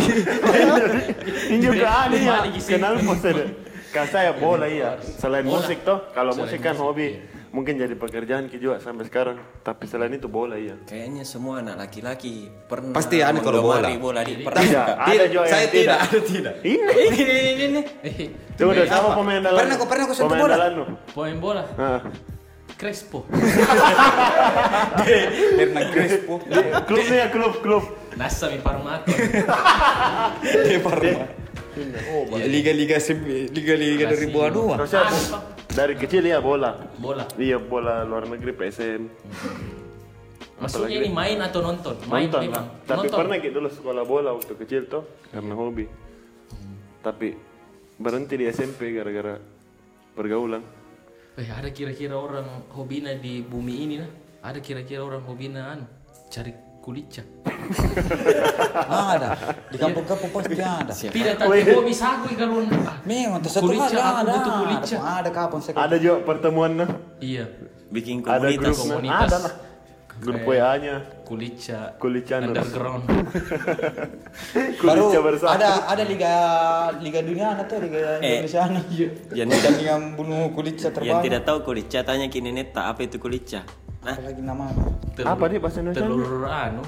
Ini 1.51 1.57
juga 1.59 2.09
nih 2.09 2.21
ya. 2.21 2.37
Kenal 2.61 3.01
posnya. 3.01 3.47
Kalau 3.95 4.09
saya 4.11 4.31
bola 4.35 4.67
iya. 4.67 4.99
Selain 5.01 5.47
musik 5.47 5.87
toh, 5.87 6.03
kalau 6.11 6.35
musik 6.35 6.59
kan 6.59 6.75
hobi. 6.75 7.23
Mungkin 7.55 7.79
jadi 7.79 7.95
pekerjaan 7.95 8.51
ki 8.51 8.59
juga 8.59 8.83
sampai 8.83 9.07
sekarang. 9.07 9.39
Tapi 9.63 9.87
selain 9.87 10.11
itu 10.11 10.27
bola 10.27 10.59
iya. 10.59 10.75
Kayaknya 10.91 11.23
semua 11.23 11.63
anak 11.63 11.87
laki-laki 11.87 12.51
pernah 12.67 12.91
Pasti 12.91 13.23
ada 13.23 13.39
kalau 13.39 13.63
bola. 13.63 13.87
bola 13.95 14.27
di 14.27 14.43
pernah 14.43 14.59
Tidak, 14.59 14.87
ada 14.99 15.25
juga 15.31 15.47
saya 15.47 15.67
tidak, 15.71 15.71
tidak. 15.71 15.99
ada 16.03 16.19
tidak. 16.27 16.55
Ini. 16.67 16.93
Ini 17.15 17.23
ini 17.23 17.63
ini. 17.63 17.83
Deh 18.59 18.87
sama 18.91 19.15
pemain 19.15 19.39
dalam. 19.39 19.55
Pernah 19.63 19.75
kok- 19.79 19.87
pernah 19.87 20.05
kok 20.11 20.17
sentuh 20.19 20.35
bola? 20.35 20.57
pemain 21.15 21.37
bola. 21.39 21.63
Crespo. 22.85 23.25
Hernán 25.57 25.89
Crespo. 25.89 26.37
Klubnya 26.85 27.17
ya 27.25 27.29
klub 27.33 27.65
klub. 27.65 27.85
Nasa 28.13 28.53
mi 28.53 28.61
Parmato. 28.61 29.09
Di 30.69 30.77
Parma. 30.85 31.25
Ya, 32.37 32.45
Liga-liga 32.45 33.01
liga-liga 33.49 34.05
dari 34.13 34.29
bawah 34.29 34.51
dua. 34.53 34.75
Ah, 34.85 35.09
dari 35.73 35.97
kecil 35.97 36.29
ya 36.29 36.45
bola. 36.45 36.77
Bola. 37.01 37.25
Iya 37.41 37.57
bola 37.57 38.05
luar 38.05 38.29
negeri 38.29 38.53
PSM. 38.53 39.09
Maksudnya 40.61 41.01
ini 41.01 41.09
main 41.09 41.41
atau 41.41 41.65
nonton? 41.65 41.97
Main 42.05 42.29
Nonton. 42.29 42.41
memang. 42.45 42.65
Tapi 42.85 43.09
nonton. 43.09 43.17
pernah 43.17 43.37
gitu 43.41 43.65
dulu 43.65 43.69
sekolah 43.73 44.05
bola 44.05 44.37
waktu 44.37 44.53
kecil 44.61 44.93
tuh 44.93 45.09
karena 45.33 45.57
hobi. 45.57 45.89
Tapi 47.01 47.33
berhenti 47.97 48.37
di 48.37 48.45
SMP 48.45 48.93
gara-gara 48.93 49.41
pergaulan. 50.13 50.84
Eh, 51.35 51.51
ada 51.51 51.67
kira-kira 51.75 52.15
orang 52.15 52.47
hobina 52.71 53.11
di 53.19 53.43
bumi 53.43 53.75
ini 53.83 53.95
nah. 53.99 54.11
Ada 54.45 54.63
kira-kira 54.63 55.03
orang 55.03 55.27
hobina 55.27 55.75
anu 55.75 55.83
cari 56.31 56.55
kulica. 56.79 57.27
Ah, 58.87 59.09
ada. 59.19 59.29
Di 59.67 59.75
kampung-kampung 59.75 60.31
pasti 60.31 60.55
ada. 60.61 60.93
Tidak 60.95 61.35
tapi 61.35 61.65
hobi 61.75 61.91
sagu 61.91 62.29
kalau 62.39 62.63
ah, 62.87 63.03
Memang 63.03 63.43
tuh 63.43 63.51
satu 63.51 63.67
kulica 63.67 63.99
ada. 63.99 64.21
aku 64.21 64.31
butuh 64.31 64.53
ada. 64.53 64.61
kulica. 64.63 64.97
Ada 65.01 65.31
kapan 65.35 65.59
saya 65.59 65.75
Ada 65.75 65.97
juga 65.99 66.15
pertemuan 66.23 66.71
nah. 66.79 66.91
Iya, 67.19 67.51
Bikin 67.91 68.23
Ada 68.23 68.31
komunitas. 68.47 68.63
grup 68.63 68.79
komunitas. 68.87 69.27
Ada 69.27 69.39
lah. 69.43 69.53
Grup 70.25 70.41
WA-nya. 70.43 70.97
kulica. 71.23 71.93
Kulicaners. 71.97 72.51
Underground. 72.51 73.05
baru 74.81 75.05
Kulica 75.09 75.21
bersatu. 75.21 75.53
ada 75.55 75.71
ada 75.87 76.03
liga 76.03 76.33
liga 76.99 77.21
dunia 77.21 77.47
ada 77.53 77.63
tuh 77.65 77.79
liga 77.79 78.19
Eh. 78.19 78.41
Indonesia 78.41 78.61
ana. 78.63 78.81
Yang, 79.31 79.49
Dan 79.55 79.75
yang 79.79 80.03
bunuh 80.15 80.49
kulica 80.51 80.81
yang 80.83 80.95
terbanyak. 80.95 81.23
tidak 81.23 81.43
tahu 81.45 81.59
kulica 81.63 81.99
tanya 82.01 82.27
kini 82.27 82.51
neta 82.51 82.87
apa 82.87 83.01
itu 83.03 83.17
kulica? 83.19 83.65
Nah, 84.01 84.13
Apalagi 84.15 84.43
nama 84.43 84.65
Telur- 85.15 85.31
Apa 85.31 85.45
dia 85.47 85.59
bahasa 85.59 85.79
Indonesia? 85.79 86.03
Telur 86.03 86.25
anu, 86.45 86.83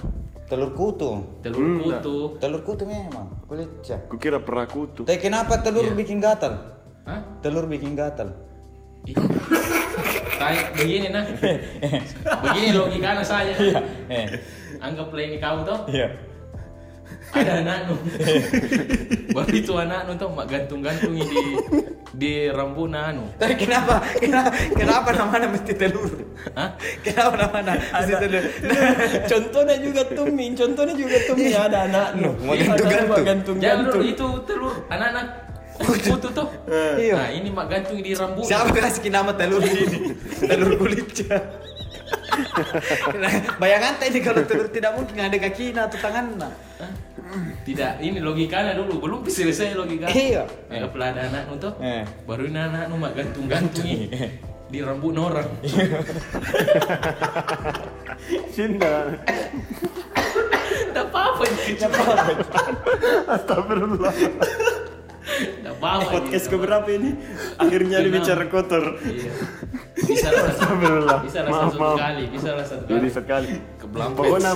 telur 0.47 0.71
kutu. 0.73 1.11
telur 1.41 1.65
kutu. 1.79 2.17
Telur 2.37 2.61
kutu 2.63 2.83
memang 2.85 3.27
kulica. 3.45 3.97
Kukira 4.07 4.37
perakutu. 4.39 5.05
Tapi 5.05 5.17
kenapa 5.19 5.61
telur 5.61 5.87
bikin 5.93 6.19
gatal? 6.19 6.77
Hah? 7.05 7.21
Telur 7.41 7.65
bikin 7.65 7.95
gatal. 7.95 8.33
Kayak 10.37 10.67
begini 10.77 11.07
nah. 11.11 11.25
Begini 12.45 12.69
logikanya 12.77 13.25
saya. 13.25 13.55
Eh. 14.13 14.27
Anggaplah 14.79 15.25
ini 15.25 15.37
kamu 15.41 15.61
toh. 15.65 15.81
Iya. 15.89 16.09
Ada 17.35 17.53
anak 17.61 17.79
nu. 17.91 17.97
Baru 19.37 19.53
itu 19.53 19.73
anak 19.77 20.07
nu 20.07 20.13
toh 20.15 20.31
mak 20.31 20.47
gantung-gantungi 20.47 21.23
di 21.27 21.43
di 22.17 22.33
rambut 22.49 22.93
anu. 22.95 23.29
Tapi 23.37 23.55
kenapa 23.61 24.01
kenapa 24.17 24.51
kenapa 24.73 25.09
namanya 25.13 25.49
mesti 25.53 25.73
telur? 25.77 26.13
Hah? 26.57 26.71
Kenapa 27.05 27.35
namanya 27.37 27.77
mesti 27.77 28.15
telur? 28.17 28.45
contohnya 29.27 29.77
juga 29.83 30.03
tumin, 30.09 30.53
contohnya 30.57 30.95
juga 30.97 31.17
tumin 31.29 31.53
ada 31.53 31.79
anak 31.85 32.09
Nuh, 32.17 32.35
mau 32.41 32.55
gantung-gantung. 32.57 33.25
gantung 33.27 33.57
Jangan 33.61 33.85
dulu 33.93 34.05
itu 34.07 34.29
telur 34.49 34.75
anak-anak 34.89 35.46
kutu 35.81 36.29
toh. 36.33 36.49
Iya. 36.97 37.15
Nah, 37.15 37.29
ini 37.31 37.49
mak 37.53 37.67
gantung 37.71 38.01
di 38.01 38.13
rambut. 38.17 38.45
Siapa 38.49 38.73
kasih 38.75 39.11
nama 39.13 39.31
telur 39.37 39.63
ini? 39.63 40.17
telur 40.51 40.73
kulica. 40.81 41.37
Nah, 43.17 43.33
Bayangan 43.61 44.01
ini 44.07 44.19
kalau 44.23 44.43
telur 44.47 44.69
tidak 44.71 44.93
mungkin 44.97 45.17
ada 45.21 45.37
kakinya 45.37 45.87
atau 45.87 45.99
tangannya. 46.01 46.51
Hah? 46.81 46.93
Tidak, 47.67 47.99
ini 48.01 48.23
logikanya 48.23 48.79
dulu 48.79 49.03
belum 49.03 49.21
selesai 49.27 49.75
logika. 49.75 50.07
Iya. 50.09 50.47
Anggaplah 50.71 51.11
ada 51.13 51.21
anak 51.27 51.43
toh. 51.59 51.75
Eh. 51.83 52.07
Baru 52.25 52.47
ini 52.47 52.59
anak 52.59 52.87
nu 52.87 52.97
mak 52.97 53.19
gantung-gantungi 53.19 54.09
di 54.67 54.79
rambut 54.83 55.15
orang. 55.19 55.47
Cinta. 58.55 59.11
Tidak 60.67 61.07
apa-apa 61.13 61.43
ini. 61.51 61.75
Astagfirullah. 63.27 64.15
Tidak 65.37 65.75
apa-apa. 65.75 66.11
Podcast 66.11 66.45
ini. 66.45 66.53
keberapa 66.53 66.89
ini? 66.89 67.11
Akhirnya 67.57 67.99
Kenapa? 67.99 68.15
bicara 68.17 68.45
kotor. 68.47 68.85
Iya. 69.03 69.33
Bisa 69.97 70.29
lah 70.29 70.51
satu, 70.51 70.75
bisa 71.19 71.39
lah 71.43 71.51
Maaf, 71.51 71.65
satu 71.67 71.79
maaf. 71.79 71.99
kali, 71.99 72.25
bisa 72.29 72.51
lah 72.53 72.63
satu 72.63 72.85
Jadi 72.85 72.95
kali. 73.01 73.09
sekali. 73.11 73.55
Ke 73.75 73.87
Belampet. 73.87 74.19
Pokoknya 74.19 74.53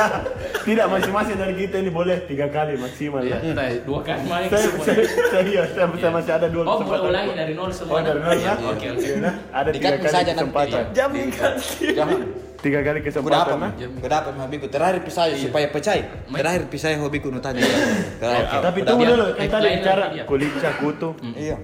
tidak 0.66 0.86
masing-masing 0.88 1.36
dari 1.36 1.54
kita 1.56 1.76
ini 1.78 1.90
boleh 1.90 2.16
tiga 2.24 2.46
kali 2.48 2.72
maksimal 2.76 3.20
Iya, 3.20 3.36
ya. 3.36 3.50
entah, 3.50 3.66
dua 3.82 4.00
kali 4.00 4.22
main 4.24 4.46
Saya, 4.46 4.66
saya, 4.78 5.00
saya, 5.26 5.42
iya, 5.44 5.62
saya, 5.66 5.86
saya 5.92 6.12
masih 6.12 6.32
ada 6.32 6.46
dua 6.46 6.62
Oh, 6.62 6.66
mulai 6.66 6.78
kesempatan. 6.78 7.08
ulangi 7.08 7.32
dari 7.34 7.52
nol 7.52 7.70
semua. 7.70 7.92
Oh, 7.92 8.00
dari 8.00 8.18
nol 8.18 8.32
Iya, 8.32 8.46
ya? 8.46 8.54
Oke, 8.64 8.86
oke. 8.92 9.08
Nah, 9.18 9.34
ada 9.50 9.68
tiga 9.70 9.88
kali 9.96 10.24
kesempatan. 10.24 10.82
Jam 10.92 11.10
ikan. 11.12 11.52
Jangan. 11.92 12.20
Tiga 12.66 12.82
kali 12.82 12.98
kesempatan. 12.98 13.46
apa? 13.46 13.68
nah. 13.70 13.70
Kuda 13.78 14.16
apa 14.26 14.30
hobiku? 14.42 14.66
Terakhir 14.66 15.06
pisah 15.06 15.30
supaya 15.38 15.70
pecah. 15.70 16.02
Terakhir 16.26 16.62
pisah 16.66 16.98
hobiku 16.98 17.30
nu 17.30 17.38
tanya. 17.38 17.62
Terakhir. 18.22 18.58
Tapi 18.58 18.78
tunggu 18.82 19.06
dulu, 19.06 19.26
kan 19.38 19.38
Eh, 19.38 19.46
tadi 19.46 19.68
bicara 19.78 20.04
kulica, 20.26 20.70
kutu. 20.82 21.10
Iya. 21.38 21.56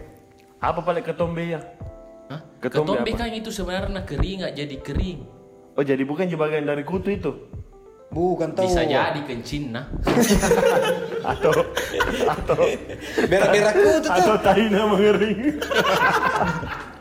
Apa 0.63 0.79
paling 0.79 1.03
ketombe 1.03 1.43
ya? 1.43 1.61
Hah? 2.31 2.39
Ketombe 2.63 3.11
kan 3.19 3.35
itu 3.35 3.51
sebenarnya 3.51 4.07
kering 4.07 4.47
nggak 4.47 4.55
jadi 4.55 4.77
kering. 4.79 5.19
Oh 5.75 5.83
jadi 5.83 6.07
bukan 6.07 6.31
juga 6.31 6.47
bagian 6.47 6.71
dari 6.71 6.87
kutu 6.87 7.11
itu? 7.11 7.33
Bukan 8.13 8.55
tahu. 8.55 8.69
Bisa 8.71 8.85
jadi 8.87 9.21
kencing 9.27 9.73
nah. 9.75 9.89
Atau 11.33 11.51
atau 12.29 12.61
Berak-berak 13.27 13.75
kutu 13.75 14.07
tuh. 14.07 14.13
atau 14.13 14.35
taina 14.39 14.87
mengering? 14.87 15.39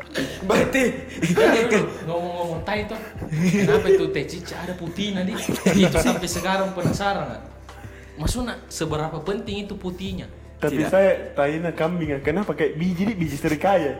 Berarti 0.43 0.81
dulu 1.37 1.79
ngomong-ngomong 2.07 2.61
tai 2.67 2.83
tuh. 2.87 2.99
Kenapa 3.31 3.87
itu 3.87 4.05
teh 4.11 4.25
cica 4.27 4.55
ada 4.59 4.73
putih 4.75 5.15
nanti? 5.15 5.33
Itu 5.71 5.97
sampai 5.97 6.27
sekarang 6.27 6.75
penasaran 6.75 7.25
nggak? 7.31 7.43
Maksudnya 8.19 8.55
seberapa 8.67 9.17
penting 9.23 9.65
itu 9.65 9.73
putihnya? 9.79 10.27
Tapi 10.61 10.85
saya 10.85 11.33
taina 11.33 11.73
kambing 11.73 12.13
ya. 12.13 12.19
Kenapa 12.21 12.53
kayak 12.53 12.77
biji 12.77 13.07
nih 13.09 13.15
biji 13.17 13.37
serikaya? 13.39 13.97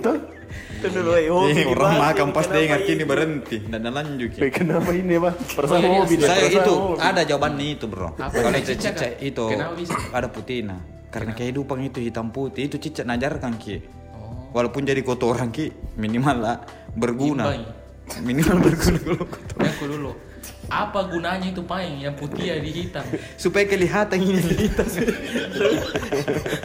Tuh. 0.00 0.18
Itu 0.52 0.88
dulu 0.88 1.16
eh, 1.16 1.28
hobi 1.32 1.52
Ini 1.52 1.62
orang 1.72 1.94
makan 1.96 2.26
pas 2.36 2.44
dia 2.44 2.60
ingat 2.64 2.84
ini 2.84 3.04
berhenti 3.04 3.56
dan 3.72 3.88
lanjut. 3.88 4.36
Kayak 4.36 4.52
kenapa 4.52 4.90
ini 4.92 5.14
bang? 5.16 5.36
Perasaan 5.56 5.80
Oh, 5.80 5.88
iya, 5.88 6.00
hobi 6.00 6.14
dia. 6.16 6.28
Saya 6.28 6.46
itu 6.48 6.72
hobi. 6.72 7.00
ada 7.00 7.20
jawabannya 7.24 7.66
itu 7.76 7.84
bro. 7.88 8.08
Kalau 8.16 8.50
Cicak, 8.60 8.76
cicak 8.96 9.12
kan? 9.16 9.24
itu 9.24 9.44
ada 10.12 10.28
putihnya. 10.28 10.76
Karena 11.12 11.32
kehidupan 11.36 11.76
itu 11.84 11.98
hitam 12.00 12.32
putih 12.32 12.68
itu 12.68 12.76
cicak 12.80 13.04
najarkan 13.04 13.56
ki. 13.60 13.84
Walaupun 14.52 14.84
jadi 14.84 15.00
kotoran 15.00 15.48
ki 15.48 15.72
minimal 15.96 16.36
lah 16.38 16.56
berguna. 16.92 17.48
Minimal 18.26 18.60
berguna 18.60 18.98
kalau 19.00 19.24
kotor. 19.24 19.58
Aku 19.62 19.84
dulu. 19.88 20.12
Apa 20.68 21.04
gunanya 21.06 21.48
itu 21.48 21.62
paling 21.62 22.00
yang 22.00 22.12
putih 22.12 22.50
ya 22.50 22.56
di 22.58 22.70
hitam? 22.70 23.04
Supaya 23.36 23.64
kelihatan 23.64 24.18
ini 24.20 24.40
hitam. 24.42 24.84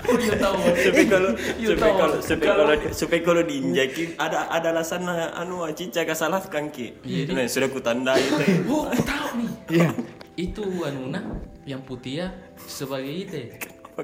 Oh, 0.07 0.15
iya 0.15 0.33
tahu. 0.39 0.59
Supaya 0.75 1.05
kalau 1.07 1.31
Iya 1.59 1.67
supaya 1.75 1.91
tahu. 1.91 1.99
kalau 1.99 2.17
supaya 2.19 2.51
kalau 2.53 2.73
supaya 2.91 3.21
kalau 3.21 3.41
diinjaki 3.43 4.03
ada 4.15 4.47
ada 4.47 4.67
alasan 4.71 5.03
anu 5.07 5.67
cica 5.75 6.03
kasalahkan 6.03 6.71
ki. 6.71 7.03
Iya, 7.03 7.31
Nah, 7.35 7.47
sudah 7.47 7.69
kutandai 7.69 8.23
itu. 8.23 8.63
Oh, 8.67 8.87
aku 8.87 9.03
tahu 9.03 9.27
nih. 9.39 9.51
Iya. 9.71 9.89
Itu 10.35 10.63
anu 10.83 11.11
nah 11.11 11.23
yang 11.63 11.83
putih 11.83 12.23
ya 12.23 12.27
sebagai 12.59 13.11
itu. 13.11 13.35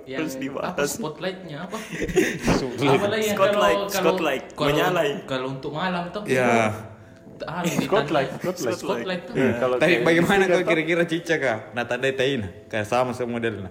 Yang 0.01 0.19
Terus 0.19 0.33
dibahas. 0.41 0.73
apa 0.73 0.83
spotlightnya 0.89 1.57
apa? 1.69 1.77
apa 1.77 3.05
lagi 3.05 3.25
yang 3.29 3.38
Spotlight, 3.38 3.77
kalau 3.77 3.85
kalau 3.85 4.12
spotlight, 4.17 4.45
kalau, 4.57 4.69
menyalai. 4.73 5.09
kalau 5.29 5.47
untuk 5.53 5.71
malam 5.71 6.03
tuh. 6.09 6.21
Ya. 6.25 6.73
Ah, 7.43 7.62
Spotlight, 7.62 8.29
spotlight. 8.39 8.77
spotlight 8.79 9.21
tuh. 9.27 9.35
Iya, 9.35 9.51
kalau 9.59 9.75
Tapi 9.77 9.93
bagaimana 10.01 10.43
kau 10.47 10.63
kira-kira 10.63 11.03
cicak 11.03 11.38
kah? 11.38 11.57
Nah 11.75 11.83
tanda 11.83 12.09
tain 12.09 12.41
kayak 12.65 12.88
sama 12.88 13.12
sama 13.12 13.38
modelnya. 13.38 13.69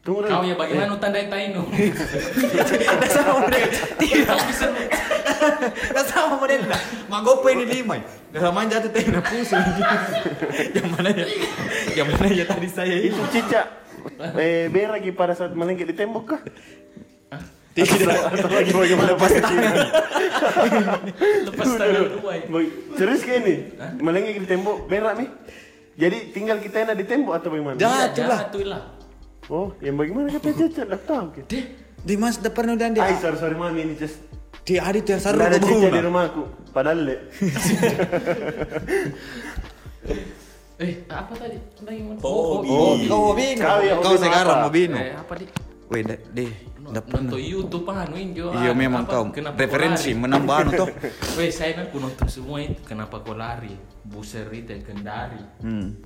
Tunggu 0.00 0.24
Kau 0.24 0.40
ya 0.40 0.56
bagaimana 0.56 0.96
tandai 0.96 1.28
tainu? 1.28 1.60
Tidak 1.68 3.10
sama 3.16 3.44
model. 3.44 3.68
Tidak 4.00 4.38
bisa. 4.48 4.66
Tidak 4.72 6.04
sama 6.08 6.40
model. 6.40 6.60
Mak 7.06 7.20
gope 7.20 7.48
ini 7.52 7.64
lima. 7.68 8.00
Dah 8.32 8.40
lama 8.48 8.64
jatuh 8.64 8.88
teh 8.88 9.04
na 9.12 9.20
pusing. 9.20 9.60
Yang 10.76 10.86
mana 10.88 11.08
ya? 11.12 11.26
Yang 11.94 12.06
mana 12.16 12.26
ya 12.32 12.44
tadi 12.48 12.68
saya 12.72 12.96
itu? 12.96 13.12
Itu 13.12 13.24
cicak. 13.28 13.66
Eh, 14.36 14.68
lagi 14.68 15.10
pada 15.14 15.32
saat 15.36 15.52
melengket 15.56 15.86
di 15.90 15.96
tembok 15.96 16.24
kah? 16.36 16.42
Tidak. 17.70 18.18
Atau 18.34 18.50
lagi 18.50 18.72
bagaimana 18.74 19.14
pas 19.14 19.30
tangan? 19.30 19.74
Lepas 21.46 21.68
tangan 21.78 22.02
dua. 22.18 22.34
Serius 22.98 23.22
kayak 23.22 23.40
ini? 23.46 23.54
Melengket 24.02 24.42
di 24.42 24.48
tembok, 24.50 24.90
berak 24.90 25.14
nih? 25.22 25.30
Jadi 26.00 26.18
tinggal 26.34 26.58
kita 26.58 26.88
enak 26.88 26.96
di 26.98 27.04
tembok 27.06 27.34
atau 27.38 27.48
bagaimana? 27.52 27.76
Jatuh 27.78 28.24
lah. 28.26 28.40
Jatuh 28.48 28.64
lah. 28.66 28.82
Oh, 29.50 29.74
yang 29.82 29.98
bagaimana 29.98 30.30
kata 30.30 30.54
cacat? 30.54 30.86
Lah 30.86 31.00
tahu 31.02 31.42
kita. 31.42 31.58
Di 32.00 32.16
mas 32.16 32.40
depan 32.40 32.64
udah 32.74 32.88
Ay, 32.90 32.96
dia. 32.96 33.20
sorry, 33.20 33.36
sorry 33.36 33.56
mami 33.58 33.82
ini 33.84 33.94
just. 33.98 34.16
Di 34.64 34.78
hari 34.78 35.04
itu 35.04 35.12
yang 35.12 35.22
saru 35.22 35.36
Nggak 35.40 35.58
ada 35.58 35.90
di 35.90 36.02
rumahku. 36.02 36.42
Padahal 36.70 36.98
le. 37.02 37.16
Eh, 40.80 41.04
apa 41.12 41.32
tadi? 41.36 41.60
Lagi 41.84 42.00
mau- 42.00 42.16
Hobi. 42.16 42.68
Oh, 42.72 42.94
kau 43.04 43.20
hobi. 43.32 43.46
Kau 43.60 43.78
ya, 43.84 43.94
Kau 44.00 44.16
sekarang 44.16 44.64
hobi 44.64 44.88
Eh, 44.88 45.12
apa 45.12 45.32
di? 45.36 45.44
Weh, 45.92 46.00
deh, 46.00 46.20
deh. 46.32 46.52
Depan. 46.90 47.22
Nonton 47.22 47.38
YouTube 47.38 47.86
anu 47.86 48.16
Injo. 48.18 48.50
Iya 48.50 48.72
ah, 48.72 48.74
memang 48.74 49.04
kau 49.06 49.30
kenapa 49.30 49.54
referensi 49.62 50.10
menambah 50.10 50.56
anu 50.58 50.70
toh. 50.74 50.88
Weh, 51.38 51.50
saya 51.52 51.86
aku 51.86 52.02
nonton 52.02 52.26
semua 52.26 52.58
itu. 52.64 52.80
Kenapa 52.82 53.22
kau 53.22 53.36
lari? 53.36 53.76
Buser 54.02 54.48
itu 54.50 54.74
Kendari. 54.82 55.38
Hmm. 55.62 56.00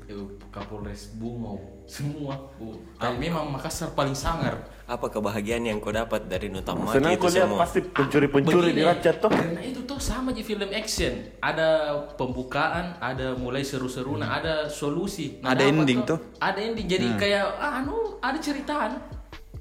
Kapolres 0.52 1.14
Bungau. 1.16 1.56
Semua. 1.84 2.32
Oh, 2.56 2.80
tapi 2.96 3.28
memang 3.28 3.52
Makassar 3.52 3.92
paling 3.92 4.16
sangar. 4.16 4.56
Apa 4.88 5.08
kebahagiaan 5.08 5.68
yang 5.68 5.80
kau 5.80 5.92
dapat 5.92 6.24
dari 6.24 6.48
Nutamaki 6.48 6.96
Senang 6.96 7.12
itu 7.12 7.20
kau 7.20 7.28
lihat 7.28 7.44
semua? 7.48 7.60
pasti 7.60 7.80
pencuri-pencuri 7.84 8.70
di 8.72 8.80
Begini, 8.80 8.88
racat 8.88 9.16
toh. 9.20 9.28
Karena 9.32 9.60
itu 9.60 9.80
tuh 9.84 10.00
sama 10.00 10.32
aja 10.32 10.42
film 10.44 10.68
action. 10.72 11.12
Ada 11.44 11.68
pembukaan, 12.16 12.96
ada 13.00 13.36
mulai 13.36 13.60
seru-seru, 13.64 14.16
nah 14.16 14.40
ada 14.40 14.68
solusi. 14.68 15.40
Nah, 15.44 15.52
Ada 15.52 15.62
ending 15.68 16.00
tuh. 16.08 16.16
tuh. 16.16 16.40
Ada 16.40 16.58
ending. 16.60 16.86
Jadi 16.88 17.06
kayak 17.20 17.44
ah, 17.60 17.80
anu 17.84 18.16
ada 18.20 18.38
ceritaan. 18.40 18.90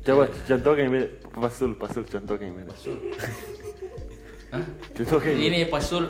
Coba 0.04 0.28
contoh 0.28 0.74
yang 0.76 0.92
beda. 0.92 1.08
Pasul, 1.34 1.72
pasul 1.76 2.04
contoh 2.08 2.36
yang 2.40 2.56
beda. 2.56 2.72
Hah? 4.54 4.64
Contoh 4.94 5.18
kayak 5.18 5.38
Ini 5.40 5.60
Pasul, 5.66 6.04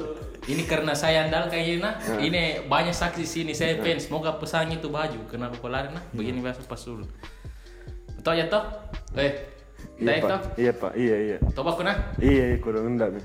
ini 0.44 0.64
karena 0.68 0.92
saya 0.92 1.24
andal 1.24 1.48
kayak 1.48 1.80
nah, 1.80 1.96
ini 2.20 2.68
banyak 2.68 2.92
saksi 2.92 3.24
sini 3.24 3.52
saya 3.56 3.80
fans. 3.80 4.12
Semoga 4.12 4.36
pesan 4.36 4.76
itu 4.76 4.92
baju. 4.92 5.20
Kenapa 5.32 5.56
kau 5.60 5.72
lari 5.72 5.88
nah? 5.96 6.04
Begini 6.12 6.44
biasa 6.44 6.68
Pasul. 6.68 7.08
Betul 8.20 8.40
ya 8.40 8.48
toh? 8.52 8.64
Eh, 9.16 9.54
Iya 10.00 10.20
pak, 10.20 10.30
toh? 10.32 10.42
iya 10.58 10.72
pak, 10.74 10.92
iya 10.98 11.16
iya. 11.22 11.38
Coba 11.54 11.78
aku 11.78 11.84
nah. 11.86 11.96
Iya, 12.18 12.56
iya, 12.56 12.58
kurang 12.60 12.98
enggak 12.98 13.14
nih. 13.14 13.24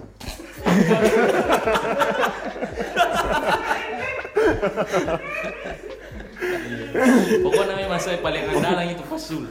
Pokoknya 7.42 7.74
memang 7.78 8.00
saya 8.00 8.18
paling 8.20 8.42
andalan 8.52 8.94
itu 8.94 9.04
Pasul. 9.06 9.44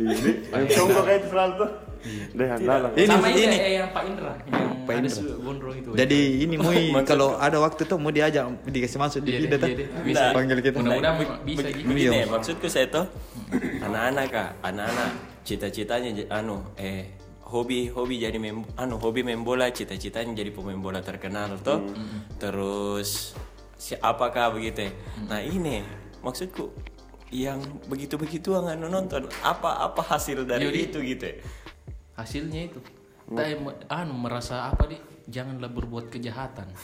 Ini, 0.00 0.32
contoh 0.72 1.02
kayak 1.04 1.18
itu 1.20 1.28
selalu 1.28 1.52
tuh. 1.54 1.70
Deh. 2.32 2.48
Ini- 2.96 3.04
Sama 3.04 3.28
ini, 3.28 3.42
ini. 3.44 3.56
yang 3.76 3.92
Pak 3.92 4.02
Indra 4.08 4.32
yang 4.48 4.88
Pak 4.88 4.94
Indra. 4.96 5.20
gondrong 5.36 5.76
itu. 5.76 5.88
Jadi 5.92 6.20
ini 6.40 6.54
Mui 6.56 6.88
kalau 7.10 7.36
ada 7.36 7.60
waktu 7.60 7.84
tuh 7.84 8.00
mau 8.00 8.08
diajak 8.08 8.40
dikasih 8.64 8.96
masuk 8.96 9.20
di 9.20 9.36
Iya, 9.36 9.40
kita 9.44 9.54
iya, 9.54 9.60
tuh. 9.60 9.68
iya, 9.68 9.86
bisa. 10.00 10.24
Panggil 10.32 10.58
kita. 10.58 10.76
Mudah-mudahan 10.80 11.16
bisa 11.44 11.68
gitu. 11.68 11.84
Begini, 11.84 12.16
Iya. 12.16 12.24
maksudku 12.26 12.66
saya 12.66 12.88
tuh 12.88 13.04
anak-anak 13.78 14.26
kak, 14.32 14.48
anak-anak 14.62 15.10
cita-citanya 15.44 16.10
anu 16.32 16.64
eh 16.74 17.20
hobi 17.44 17.90
hobi 17.90 18.16
jadi 18.16 18.38
mem 18.38 18.62
anu 18.78 18.96
hobi 18.96 19.20
main 19.20 19.42
bola 19.42 19.68
cita-citanya 19.68 20.32
jadi 20.32 20.48
pemain 20.50 20.80
bola 20.80 21.04
terkenal 21.04 21.52
tuh. 21.60 21.84
Terus 22.40 23.36
si 23.76 23.92
apakah 23.94 24.56
begitu? 24.56 24.88
ya? 24.88 24.92
Nah 25.26 25.40
ini 25.40 25.84
maksudku 26.20 26.72
yang 27.30 27.62
begitu-begitu 27.86 28.50
nggak 28.54 28.78
nonton 28.82 29.30
apa 29.46 29.86
apa 29.86 30.02
hasil 30.02 30.42
dari 30.42 30.66
Yudi. 30.66 30.90
itu 30.90 30.98
gitu 31.02 31.24
ya? 31.30 31.36
hasilnya 32.18 32.60
itu 32.70 32.78
saya 33.30 33.54
me- 33.54 33.78
anu 33.86 34.14
merasa 34.18 34.66
apa 34.66 34.90
di 34.90 34.98
janganlah 35.30 35.70
berbuat 35.70 36.10
kejahatan 36.10 36.66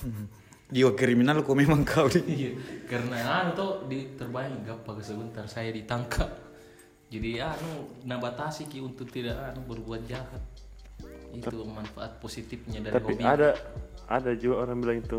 Jiwa 0.66 0.98
kriminal 0.98 1.46
kok 1.46 1.54
memang 1.54 1.86
kau 1.86 2.10
nih. 2.10 2.22
iya 2.26 2.50
karena 2.90 3.42
anu 3.42 3.50
tuh 3.54 3.72
di 3.86 4.14
terbayang 4.14 4.62
gapa 4.66 4.98
sebentar 5.02 5.46
saya 5.50 5.70
ditangkap 5.74 6.30
jadi 7.10 7.54
anu 7.54 7.90
nabatasi 8.06 8.66
ki 8.66 8.82
untuk 8.82 9.10
tidak 9.10 9.38
anu 9.50 9.62
berbuat 9.66 10.06
jahat 10.10 10.42
itu 11.34 11.58
manfaat 11.66 12.18
positifnya 12.22 12.80
dari 12.86 12.94
Tapi 12.96 13.12
hobi 13.18 13.22
ada 13.22 13.50
ada 14.06 14.30
juga 14.38 14.66
orang 14.66 14.78
bilang 14.78 14.98
itu 15.02 15.18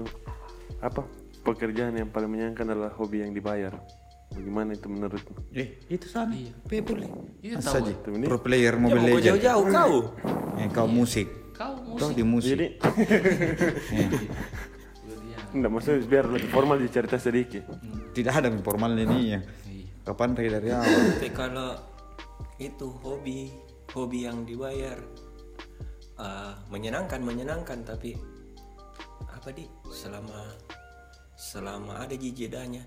apa 0.80 1.04
pekerjaan 1.44 1.96
yang 1.96 2.10
paling 2.12 2.28
menyenangkan 2.28 2.68
adalah 2.68 2.92
hobi 2.96 3.24
yang 3.24 3.32
dibayar. 3.32 3.72
Bagaimana 4.38 4.70
itu 4.78 4.88
menurutmu? 4.88 5.34
Eh, 5.58 5.82
itu 5.90 6.06
sana. 6.06 6.30
Iya. 6.38 6.54
People. 6.70 7.02
Iya, 7.42 7.58
tahu. 7.58 7.82
aja. 7.82 7.94
Tuh, 8.06 8.12
ini. 8.14 8.26
Pro 8.30 8.38
player 8.38 8.78
Mobile 8.78 9.18
Legends. 9.18 9.26
jauh-jauh 9.34 9.66
kau. 9.74 9.94
Eh, 10.62 10.68
kau 10.70 10.86
musik. 10.86 11.28
kau 11.58 11.74
Kau 11.74 11.98
musik 11.98 12.14
di 12.14 12.24
musik. 12.24 12.54
Jadi 12.54 12.68
Iya. 13.90 14.08
enggak 15.58 15.72
maksudnya 15.74 16.06
biar 16.06 16.26
lebih 16.30 16.50
formal 16.54 16.78
dicerita 16.78 17.18
sedikit. 17.18 17.66
Tidak 18.14 18.30
ada 18.30 18.46
informal 18.54 18.94
ini 18.94 19.34
ya. 19.34 19.40
Iya. 19.66 19.90
Kapan 20.06 20.38
dari 20.38 20.50
dari 20.54 20.70
awal? 20.70 21.18
Tapi 21.18 21.30
kalau 21.34 21.70
itu 22.62 22.88
hobi, 23.02 23.50
hobi 23.98 24.30
yang 24.30 24.46
dibayar 24.46 25.02
eh, 26.22 26.54
menyenangkan, 26.70 27.26
menyenangkan 27.26 27.82
tapi 27.82 28.14
apa 29.26 29.50
di 29.50 29.66
selama 29.90 30.46
selama 31.34 32.06
ada 32.06 32.14
jedanya. 32.14 32.86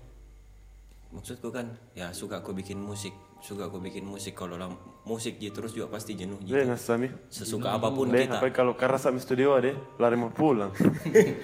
Maksudku 1.11 1.49
kan 1.49 1.67
ya 1.91 2.09
suka 2.11 2.39
aku 2.39 2.51
bikin 2.51 2.79
musik, 2.79 3.11
suka 3.37 3.67
aku 3.67 3.77
bikin 3.77 4.01
musik 4.01 4.31
kalau 4.31 4.55
lam- 4.55 4.79
musik 5.03 5.35
gitu 5.37 5.59
terus 5.59 5.71
juga 5.71 5.91
pasti 5.91 6.15
jenuh 6.15 6.39
Deh 6.39 6.55
gitu. 6.55 6.63
nggak 6.63 6.79
sami. 6.79 7.11
Sesuka 7.27 7.75
apa 7.75 7.89
pun 7.89 8.07
Deh 8.07 8.23
kita. 8.23 8.39
apa 8.39 8.47
kalau 8.49 8.73
karena 8.73 8.95
sami 8.95 9.19
studio 9.19 9.55
deh 9.57 9.75
lari 9.97 10.15
mau 10.15 10.29
pulang. 10.29 10.71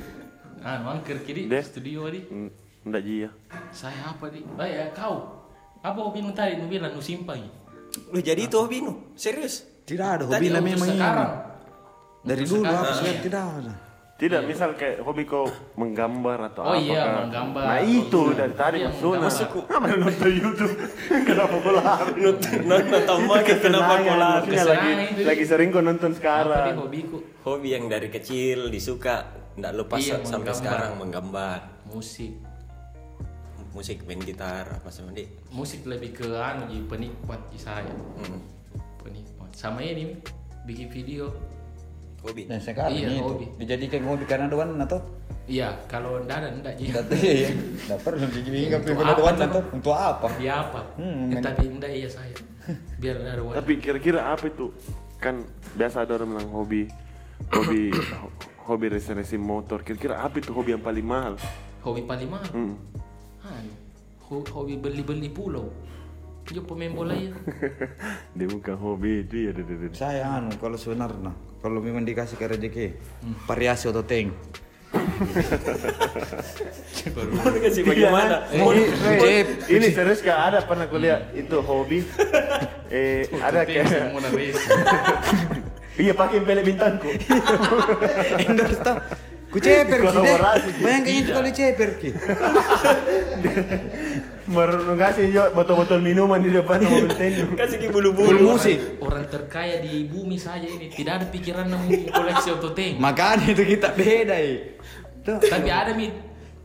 anu 0.63 0.85
angker 0.89 1.19
kiri 1.21 1.45
Deh. 1.45 1.59
studio 1.61 2.07
di 2.07 2.19
Hmm, 2.25 2.49
Enggak 2.83 3.01
jia. 3.03 3.29
saya 3.69 4.09
apa 4.09 4.25
di 4.27 4.39
oh 4.41 4.63
ya 4.63 4.87
kau 4.89 5.43
apa 5.77 5.99
hobi 5.99 6.19
nu 6.19 6.31
tadi 6.31 6.55
nu 6.55 6.65
bilang 6.65 6.89
nu 6.89 6.99
simpang 6.99 7.43
Lu 8.07 8.19
jadi 8.19 8.41
itu 8.41 8.55
hobi 8.55 8.79
nu? 8.79 9.11
Serius? 9.13 9.67
Tidak 9.83 10.07
ada 10.07 10.23
hobi 10.25 10.47
lah 10.47 10.59
ini. 10.59 10.75
sekarang 10.75 11.31
Dari 12.21 12.43
dulu 12.43 12.61
sekarang. 12.61 12.83
apa 12.83 12.93
sih 12.95 13.13
tidak 13.21 13.43
ada. 13.53 13.73
Tidak, 14.17 14.41
misal 14.43 14.73
kayak 14.73 15.05
hobi 15.05 15.23
kau 15.23 15.45
menggambar 15.75 16.49
atau 16.49 16.61
Oh 16.63 16.73
apa 16.73 16.81
iya, 16.81 16.99
kah? 16.99 17.15
menggambar. 17.21 17.63
Nah 17.63 17.79
itu 17.79 18.21
dari 18.33 18.49
tadi 18.51 18.77
Iya, 18.79 18.89
maksudnya. 18.89 19.19
menggambar. 19.21 19.59
Apa 19.69 19.85
yang 19.85 19.99
nonton 20.01 20.29
YouTube? 20.33 20.73
Kenapa 21.29 21.55
kau 21.55 21.71
lari? 21.71 22.11
Nonton 22.17 22.57
tambah 23.05 23.37
kenapa 23.37 23.45
Kesenangan, 23.45 23.99
kau 24.01 24.17
lari? 24.17 24.49
lagi, 24.57 24.91
lagi 25.21 25.43
sering 25.45 25.69
kau 25.69 25.79
nonton 25.79 26.11
apa 26.11 26.17
sekarang. 26.17 26.75
hobiku 26.75 27.17
Hobi 27.43 27.67
yang 27.71 27.85
dari 27.85 28.09
kecil 28.09 28.67
disuka, 28.67 29.15
nggak 29.53 29.73
lepas 29.77 30.01
Iya, 30.01 30.15
sampai 30.19 30.25
menggambar. 30.25 30.55
sekarang 30.55 30.91
menggambar. 30.97 31.59
musik 31.87 32.33
musik 33.69 34.01
main 34.03 34.17
gitar 34.19 34.65
apa 34.73 34.89
sama 34.89 35.13
dia 35.13 35.29
musik 35.49 35.85
lebih 35.85 36.09
ke 36.11 36.25
anu 36.25 36.65
penikmat 36.83 37.37
saya 37.53 37.85
Hmm. 38.17 38.41
penikmat 38.97 39.53
sama 39.53 39.79
ini 39.79 40.17
bikin 40.65 40.89
video 40.89 41.29
hobi 42.19 42.43
Dan 42.45 42.59
sekarang 42.59 42.91
Iya, 42.91 43.07
itu 43.09 43.21
hobi. 43.21 43.45
dijadikan 43.57 44.01
hobi 44.03 44.23
karena 44.25 44.45
warna 44.49 44.83
tuh. 44.83 45.01
iya 45.47 45.71
kalau 45.85 46.19
ndak 46.19 46.37
ada 46.37 46.47
ndak 46.53 46.73
ji 46.75 46.85
Tidak 46.87 47.05
iya. 47.15 47.49
Tidak 47.87 47.99
perlu 48.01 48.25
ada 48.99 49.13
apa 49.13 49.21
warna 49.21 49.45
tuh? 49.45 49.53
tuh. 49.55 49.63
Untuk 49.73 49.93
apa? 49.93 50.27
ya 50.37 50.53
apa 50.61 50.81
Hmm, 50.95 51.29
Ya, 51.29 51.35
men- 51.35 51.45
tapi 51.45 51.63
ndak 51.69 51.91
iya 51.91 52.09
saya 52.09 52.35
biar 52.97 53.15
ada 53.21 53.41
warna 53.41 53.57
Tapi 53.57 53.71
kira-kira 53.77 54.19
apa 54.27 54.45
itu? 54.45 54.67
Kan 55.17 55.47
biasa 55.73 56.03
ada 56.03 56.13
orang 56.13 56.29
bilang 56.29 56.49
hobi 56.49 56.81
hobi 57.47 57.89
ho- 57.89 58.33
hobi 58.67 58.85
racing-racing 58.89 59.39
motor. 59.39 59.79
Kira-kira 59.79 60.19
apa 60.19 60.35
itu 60.37 60.51
hobi 60.51 60.73
yang 60.73 60.81
paling 60.81 61.03
mahal? 61.03 61.39
hobi 61.79 62.03
paling 62.03 62.27
mahal 62.27 62.49
Hmm. 62.51 62.75
anu 63.41 63.71
ho- 64.21 64.49
hobi 64.51 64.75
beli-beli 64.75 65.29
pulau 65.29 65.71
dia 66.43 66.59
pemain 66.59 66.91
bola 66.91 67.11
ya 67.11 67.31
Dia 68.35 68.47
bukan 68.47 68.75
hobi 68.75 69.21
itu 69.21 69.35
ya. 69.41 69.51
Saya 69.93 70.23
anu 70.33 70.51
kalau 70.57 70.75
sebenarnya 70.75 71.31
kalau 71.57 71.79
memang 71.81 72.03
dikasih 72.03 72.37
ke 72.37 72.45
rezeki 72.45 72.87
Hmm. 73.21 73.35
variasi 73.45 73.89
atau 73.89 74.03
tank. 74.03 74.31
mau 77.27 77.49
dikasih 77.51 77.83
bagaimana 77.83 78.47
Ini, 78.49 78.83
Jep. 79.19 79.47
ini 79.67 79.87
serius 79.91 80.23
gak 80.23 80.39
ada 80.39 80.59
pernah 80.63 80.87
kuliah 80.87 81.27
itu 81.33 81.59
hobi. 81.59 82.07
Eh 82.87 83.27
ada 83.41 83.67
kayak 83.67 84.15
iya 85.97 86.13
pakai 86.13 86.39
pelek 86.39 86.63
bintangku. 86.63 87.09
Endorse. 88.47 88.93
Ku 89.47 89.57
ceper 89.63 89.99
ki 90.03 90.17
deh. 90.19 90.37
Bayangkan 90.83 91.13
itu 91.13 91.29
kalau 91.31 91.51
ceper 91.51 91.89
ki. 91.99 92.09
Baru 94.47 94.95
ngasih 94.95 95.25
jo 95.35 95.43
botol-botol 95.51 95.99
minuman 95.99 96.39
di 96.39 96.51
depan 96.51 96.79
mobil 96.79 97.11
tendu. 97.15 97.51
Kasih 97.55 97.77
ki 97.83 97.87
bulu-bulu. 97.91 98.55
musik. 98.55 98.99
Orang 99.03 99.27
terkaya 99.27 99.83
di 99.83 100.07
bumi 100.07 100.39
saja 100.39 100.67
ini 100.67 100.87
tidak 100.91 101.23
ada 101.23 101.25
pikiran 101.27 101.67
mau 101.67 101.83
koleksi 101.87 102.49
ototeng. 102.55 102.95
Makanya 102.99 103.51
itu 103.51 103.63
kita 103.63 103.91
beda. 103.91 104.35
Tuh. 105.23 105.39
Tapi 105.43 105.69
ada 105.71 105.91
mi 105.91 106.11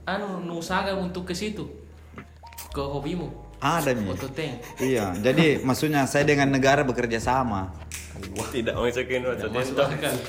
anu 0.07 0.42
nusaga 0.42 0.95
untuk 0.95 1.27
ke 1.27 1.35
situ. 1.35 1.66
Ke 2.71 2.83
hobimu. 2.83 3.31
Ada 3.62 3.95
mi. 3.95 4.11
Ototeng. 4.11 4.59
Iya, 4.83 5.14
jadi 5.18 5.62
maksudnya 5.62 6.07
saya 6.11 6.27
dengan 6.27 6.51
negara 6.51 6.83
bekerja 6.83 7.23
sama. 7.23 7.75
Tidak 8.53 8.75
masukin 8.75 9.25
waktu 9.25 9.48
masuk 9.48 9.77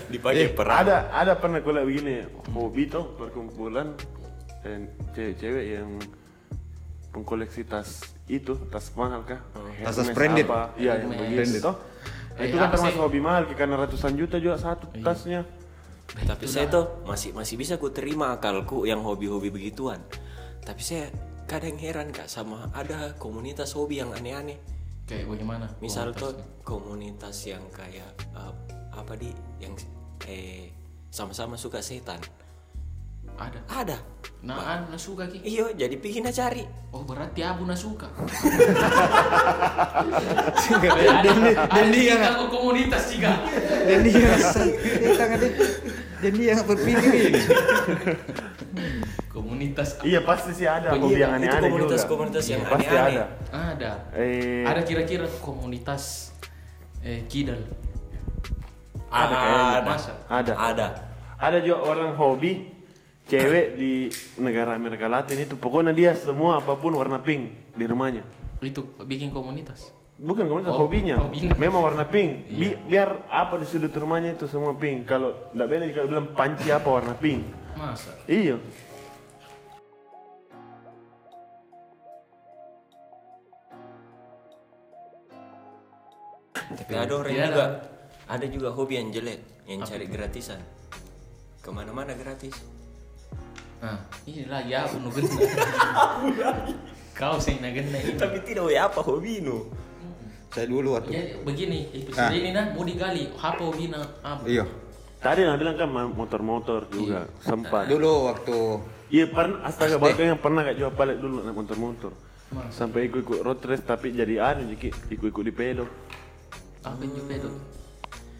dipakai 0.08 0.40
Eh, 0.40 0.50
perang. 0.50 0.78
ada 0.82 1.12
ada 1.12 1.34
pernah 1.36 1.60
gue 1.60 1.74
lihat 1.74 1.86
begini 1.86 2.16
hobi 2.50 2.88
tuh 2.88 3.12
perkumpulan 3.14 3.92
eh, 4.64 4.88
cewek-cewek 5.12 5.66
yang 5.74 5.90
mengkoleksi 7.12 7.62
tas 7.64 8.02
itu 8.26 8.56
tas 8.68 8.90
mahal 8.94 9.22
kah? 9.22 9.44
Tas- 9.84 9.94
tas 9.94 9.98
Hermes 10.02 10.16
branded. 10.16 10.46
apa? 10.48 10.62
Iya 10.76 10.94
yang 10.98 11.12
begitu 11.12 11.60
toh. 11.60 11.76
Eh, 12.34 12.50
itu 12.50 12.56
kan 12.56 12.66
apa 12.66 12.74
termasuk 12.74 13.00
hobi 13.00 13.20
mahal 13.20 13.44
karena 13.52 13.76
ratusan 13.78 14.16
juta 14.16 14.40
juga 14.40 14.58
satu 14.58 14.90
tasnya. 14.98 15.46
Tapi 16.04 16.46
saya 16.46 16.66
tuh 16.68 17.04
masih 17.04 17.32
masih 17.32 17.56
bisa 17.56 17.78
ku 17.78 17.90
terima 17.90 18.34
akalku 18.34 18.84
yang 18.84 19.02
hobi-hobi 19.02 19.50
begituan. 19.50 20.02
Tapi 20.62 20.82
saya 20.82 21.06
kadang 21.44 21.76
heran 21.76 22.10
kak 22.10 22.26
sama 22.26 22.72
ada 22.72 23.14
komunitas 23.16 23.76
hobi 23.76 24.00
yang 24.00 24.10
aneh-aneh. 24.10 24.58
Kayak 25.04 25.26
bagaimana? 25.28 25.66
Misal 25.84 26.16
tuh 26.16 26.32
komunitas 26.64 27.36
yang 27.44 27.64
kayak 27.70 28.08
eh, 28.32 28.54
apa 28.94 29.14
di 29.20 29.30
yang 29.60 29.76
eh 30.24 30.72
sama-sama 31.12 31.60
suka 31.60 31.84
setan. 31.84 32.20
ada. 33.34 33.58
Ada. 33.66 33.98
Nah, 34.46 34.86
anu 34.86 34.94
suka 34.94 35.26
ki. 35.26 35.42
Iya, 35.42 35.74
jadi 35.74 35.96
pingin 35.98 36.28
cari. 36.30 36.68
Oh 36.94 37.02
berarti 37.02 37.42
abu 37.42 37.66
na 37.66 37.74
suka. 37.74 38.06
Dan 41.24 41.38
dia- 41.42 41.66
dan 41.66 41.88
dia 41.90 42.16
komunitas 42.52 43.10
juga. 43.10 43.32
dan 43.88 44.00
dia 44.04 44.30
setan 44.38 45.30
ada. 46.24 46.30
Dia 46.32 46.52
nggak 46.56 46.70
berpikir 46.70 47.12
ini. 47.12 47.42
Komunitas 49.34 49.98
Iya 50.02 50.22
pasti 50.22 50.54
sih 50.54 50.64
ada 50.64 50.94
Oh, 50.94 51.02
hobi 51.02 51.18
iya, 51.18 51.26
yang 51.26 51.32
aneh-aneh 51.36 51.58
juga. 51.60 51.70
komunitas-komunitas 51.70 52.46
yang 52.48 52.62
pasti 52.64 52.86
aneh-aneh. 52.88 53.18
ada. 53.18 53.26
ada. 53.52 53.92
Eh, 54.14 54.64
Ada 54.64 54.82
kira-kira 54.84 55.26
komunitas 55.42 56.32
eh 57.02 57.26
kidal. 57.28 57.60
Ada. 59.10 59.82
Masa? 59.84 60.14
ada. 60.26 60.54
Ada. 60.56 60.88
Ada 61.38 61.58
juga 61.60 61.78
orang 61.84 62.14
hobi 62.14 62.72
cewek 63.26 63.76
di 63.76 64.08
negara 64.38 64.74
Amerika 64.74 65.06
Latin 65.06 65.40
itu 65.40 65.56
pokoknya 65.56 65.92
dia 65.92 66.12
semua 66.14 66.58
apa 66.58 66.74
pun 66.74 66.94
warna 66.94 67.20
pink 67.20 67.74
di 67.74 67.86
rumahnya. 67.86 68.24
Itu 68.60 68.96
bikin 69.02 69.30
komunitas. 69.30 69.92
Bukan 70.24 70.48
komunitas 70.48 70.72
Oh, 70.72 70.88
hobinya. 70.88 71.16
hobinya. 71.20 71.52
Memang 71.60 71.84
warna 71.84 72.08
pink. 72.08 72.48
Bi- 72.50 72.80
biar 72.88 73.28
apa 73.28 73.60
di 73.60 73.68
sudut 73.68 73.92
rumahnya 73.92 74.32
itu 74.34 74.48
semua 74.48 74.72
pink. 74.74 75.04
Kalau 75.04 75.52
tidak 75.52 75.68
beda 75.68 75.84
jika 75.84 76.02
bilang 76.08 76.28
panci 76.32 76.72
apa 76.72 76.88
warna 76.90 77.12
pink. 77.14 77.44
Masa? 77.76 78.16
Iya. 78.24 78.56
Tapi 86.54 86.94
ada 86.96 87.14
orang 87.14 87.34
Tidak 87.34 87.48
juga 87.50 87.64
ada. 87.64 87.78
ada 88.30 88.46
juga 88.48 88.68
hobi 88.72 88.94
yang 88.98 89.10
jelek 89.12 89.40
yang 89.66 89.80
cari 89.84 90.06
gratisan. 90.08 90.60
Ke 91.60 91.70
mana-mana 91.72 92.12
gratis. 92.14 92.56
Nah, 93.80 94.00
inilah 94.24 94.64
ya 94.64 94.88
unu 94.90 95.12
gena. 95.12 95.36
Kau 97.20 97.38
sih 97.38 97.60
na 97.60 97.70
gena 97.70 98.00
ini. 98.00 98.16
Tapi 98.16 98.40
tidak 98.42 98.72
ya 98.72 98.88
apa 98.88 99.00
hobi 99.00 99.44
nu. 99.44 99.68
Saya 100.54 100.70
dulu 100.70 100.94
waktu. 100.94 101.10
Jadi 101.10 101.28
begini, 101.42 101.80
episode 101.92 102.22
Ah. 102.24 102.30
ini 102.32 102.50
nah 102.54 102.66
mau 102.70 102.86
digali 102.86 103.26
apa 103.34 103.58
hobina 103.60 103.98
apa? 104.22 104.46
Iya. 104.46 104.70
Tadi 105.18 105.40
nak 105.42 105.58
bilang 105.58 105.76
kan 105.76 105.90
motor-motor 105.90 106.86
juga 106.88 107.26
sempat. 107.40 107.90
Dulu 107.90 108.30
waktu 108.30 108.58
Iya 109.08 109.30
pernah 109.30 109.62
astaga 109.64 109.96
bakal 109.96 110.26
yang 110.26 110.42
pernah 110.42 110.62
gak 110.64 110.74
jual 110.74 110.90
palet 110.90 111.18
dulu 111.18 111.42
naik 111.42 111.54
motor-motor. 111.54 112.12
Sampai 112.70 113.06
ikut-ikut 113.08 113.42
road 113.42 113.62
race 113.64 113.82
tapi 113.82 114.10
jadi 114.10 114.42
anu 114.44 114.70
jadi 114.70 114.90
ikut-ikut 115.10 115.44
di 115.44 115.54
pedok. 115.54 115.90
Apa 116.82 117.02
itu? 117.02 117.50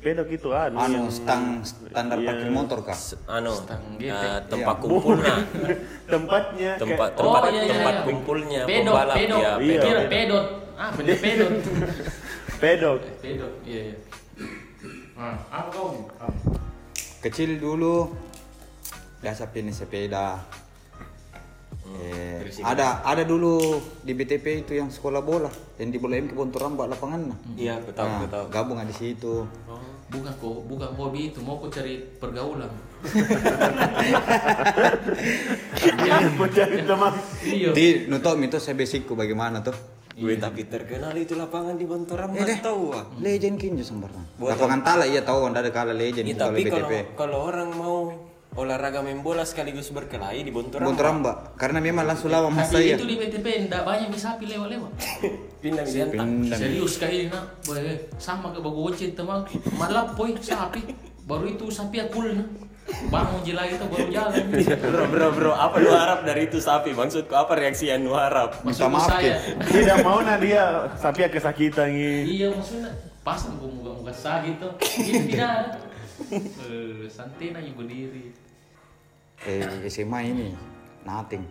Pedok 0.04 0.28
itu 0.30 0.50
anu, 0.52 0.76
anu 0.76 0.94
yang 1.00 1.08
stang 1.08 1.44
standar 1.64 2.18
Iya. 2.20 2.28
parkir 2.28 2.50
motor 2.52 2.80
kah? 2.84 2.98
Anu 3.32 3.54
Stang 3.56 3.82
getek. 3.96 4.50
tempat 4.50 4.76
kumpulnya. 4.78 5.36
tempatnya 6.14 6.72
tempat 6.76 7.10
tempat 7.16 7.42
Oh, 7.42 7.50
iya, 7.50 7.62
iya, 7.64 7.72
tempat 7.72 7.94
iya. 7.94 8.04
kumpulnya 8.04 8.62
pedot. 8.66 8.94
ya. 8.94 9.16
Iya. 9.16 9.54
Pedot. 9.58 10.10
pedot. 10.12 10.46
Ah, 10.74 10.90
bener 10.98 11.18
pedot. 11.22 11.54
pedok. 12.58 13.00
pedot, 13.24 13.54
iya 13.66 13.94
iya. 13.94 13.98
Ah, 15.14 15.38
apa 15.54 15.70
kau? 15.70 16.10
Ah. 16.18 16.34
Kecil 17.22 17.62
dulu 17.62 18.10
biasa 19.24 19.54
pilih 19.54 19.72
sepeda. 19.72 20.42
Eh, 21.94 22.42
ada 22.66 23.06
ada 23.06 23.24
dulu 23.28 23.78
di 24.02 24.18
BTP 24.18 24.66
itu 24.66 24.74
yang 24.80 24.90
sekolah 24.90 25.22
bola 25.22 25.52
yang 25.78 25.94
di 25.94 26.02
bola 26.02 26.18
M 26.18 26.26
ke 26.26 26.34
Bontoramba 26.34 26.90
lapangan 26.90 27.30
nah. 27.30 27.38
Iya, 27.54 27.78
aku 27.84 27.92
tahu, 27.94 28.08
aku 28.08 28.28
tahu. 28.34 28.46
gabung 28.50 28.80
di 28.82 28.96
situ. 28.96 29.46
Oh, 29.70 29.78
bukan 30.10 30.34
kok, 30.34 30.58
bukan 30.66 30.90
hobi 30.98 31.30
itu, 31.30 31.40
mau 31.46 31.62
kau 31.62 31.70
cari 31.70 32.02
pergaulan. 32.18 32.72
Mau 36.40 36.48
cari 36.48 36.78
teman. 36.88 37.14
Iya. 37.44 37.70
Di 37.76 38.08
nutok 38.08 38.40
itu 38.40 38.58
saya 38.64 38.80
basicku 38.80 39.14
bagaimana 39.14 39.60
tuh? 39.60 39.76
Gue 40.14 40.38
tapi 40.38 40.70
terkenal 40.70 41.18
itu 41.18 41.34
lapangan 41.34 41.74
di 41.74 41.86
Bontoram 41.86 42.30
nggak 42.30 42.62
tahu 42.62 42.94
ah. 42.94 43.06
Legend 43.18 43.58
kinjo 43.58 43.82
sembarang. 43.82 44.38
Lapangan 44.38 44.80
tala 44.86 45.06
iya 45.06 45.26
tahu 45.26 45.50
anda 45.50 45.60
ada 45.60 45.74
kala 45.74 45.90
legend 45.92 46.30
Iya, 46.30 46.34
itu 46.34 46.40
kalau 46.40 46.54
tapi 46.54 46.62
kalau 46.70 46.88
BTP. 46.88 46.94
kalau 47.18 47.38
orang 47.44 47.70
mau 47.74 47.98
olahraga 48.54 49.02
main 49.02 49.26
bola 49.26 49.42
sekaligus 49.42 49.90
berkelahi 49.90 50.46
di 50.46 50.54
Bontoram. 50.54 50.86
Bontoramba 50.86 51.58
karena 51.58 51.82
memang 51.82 52.06
langsung 52.06 52.30
lawan 52.30 52.54
mas 52.54 52.70
Tapi 52.70 52.94
saya. 52.94 53.02
itu 53.02 53.10
di 53.10 53.18
BTP 53.18 53.48
enggak 53.66 53.82
banyak 53.82 54.14
bisa 54.14 54.38
sapi 54.38 54.46
lewat-lewat. 54.46 54.92
Pindah 55.66 55.82
Midianta. 55.82 56.14
Pindah. 56.14 56.58
Serius 56.62 56.94
kali 57.02 57.16
ini 57.18 57.28
nak, 57.34 57.46
Boy, 57.66 57.82
sama 58.22 58.54
ke 58.54 58.60
bagu 58.62 58.94
cinta 58.94 59.26
mah 59.26 59.42
malah 59.74 60.14
poin 60.14 60.38
sapi. 60.38 60.86
Baru 61.26 61.50
itu 61.50 61.66
sapi 61.74 61.98
aku 61.98 62.22
na. 62.84 63.10
Bangun 63.10 63.40
jela 63.48 63.64
itu 63.68 63.86
baru 63.88 64.08
jalan. 64.12 64.44
bro, 64.80 65.04
bro, 65.08 65.28
bro, 65.32 65.52
apa 65.56 65.76
lu 65.80 65.92
harap 65.92 66.20
dari 66.28 66.48
itu 66.48 66.60
sapi? 66.60 66.92
Maksudku 66.92 67.32
apa 67.32 67.56
reaksi 67.56 67.88
yang 67.88 68.04
lu 68.04 68.16
harap? 68.16 68.60
Maksud 68.64 68.92
maaf, 68.92 69.08
saya. 69.08 69.40
Tidak 69.64 70.04
mau 70.04 70.20
nah 70.20 70.36
dia 70.36 70.92
sapi 71.00 71.28
kesakitan 71.32 71.92
ini. 71.92 72.44
Iya 72.44 72.48
maksudnya 72.52 72.92
pas 73.24 73.40
aku 73.40 73.66
muka-muka 73.72 74.14
sah 74.14 74.44
gitu. 74.44 74.68
Ini 75.00 75.32
tidak. 75.32 75.80
Eh, 76.34 77.08
santai 77.10 77.52
aja 77.56 77.72
berdiri. 77.74 78.36
Eh 79.44 79.88
SMA 79.90 80.20
ini 80.30 80.48
nothing. 81.08 81.44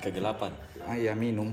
Kegelapan. 0.00 0.50
Ah 0.88 0.96
iya 0.96 1.12
minum. 1.12 1.52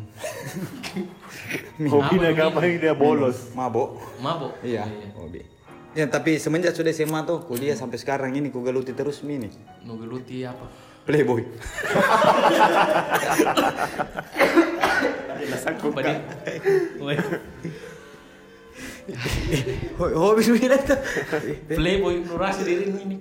Hobi 1.91 2.15
Apa 2.15 2.23
dia 2.23 2.31
ngapain 2.31 2.79
dia 2.79 2.93
bolos. 2.95 3.51
Mabok. 3.51 3.99
Mabok. 4.23 4.55
Iya, 4.63 4.87
hobi. 5.19 5.56
Ya 5.97 6.05
tapi 6.05 6.37
semenjak 6.37 6.77
sudah 6.77 6.93
SMA 6.93 7.25
tuh 7.25 7.41
kuliah 7.41 7.73
sampai 7.73 7.97
sekarang 7.97 8.29
ini 8.37 8.53
ku 8.53 8.61
geluti 8.61 8.93
terus 8.93 9.25
mini. 9.25 9.49
Nugeluti 9.81 10.45
apa? 10.45 10.69
Playboy. 11.09 11.41
Apa 15.67 15.99
dia? 16.05 16.19
Weh, 17.01 17.17
Ho- 19.97 20.15
Hobi 20.19 20.41
sembilan 20.43 20.79
tuh. 20.83 20.99
Playboy 21.65 22.15
nurasi 22.27 22.61
diri 22.61 22.85
ini. 22.91 23.17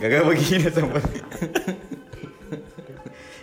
Gak 0.00 0.24
begini 0.26 0.66
sama. 0.72 0.98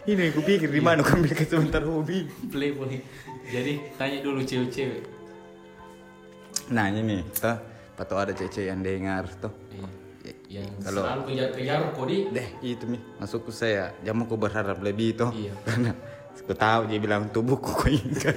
ini 0.09 0.33
aku 0.33 0.41
pikir 0.41 0.67
di 0.67 0.81
mana 0.81 1.05
aku 1.05 1.21
ambil 1.21 1.31
sebentar 1.39 1.85
hobi. 1.85 2.25
Playboy. 2.49 2.99
Jadi 3.47 3.95
tanya 3.95 4.19
dulu 4.25 4.41
cewek-cewek. 4.43 5.05
Nah 6.73 6.89
ini 6.89 7.21
tuh, 7.35 7.57
patut 8.01 8.17
ada 8.17 8.33
cece 8.33 8.65
yang 8.65 8.81
dengar 8.81 9.29
tuh. 9.37 9.53
Iya. 9.69 9.85
Yang 10.49 10.73
Kalau- 10.81 11.05
selalu 11.05 11.21
kejar-kejar 11.29 11.79
kodi. 11.93 12.17
Deh 12.33 12.49
itu 12.65 12.89
mi 12.89 12.97
masukku 13.21 13.53
saya 13.53 13.93
jamu 14.01 14.25
ku 14.25 14.41
berharap 14.41 14.81
lebih 14.81 15.13
tuh. 15.13 15.29
Iya. 15.37 15.53
Karena 15.69 15.93
aku 16.33 16.53
tahu 16.57 16.89
dia 16.89 16.97
bilang 16.97 17.29
tubuhku 17.29 17.69
kau 17.69 17.85
ingat. 17.85 18.33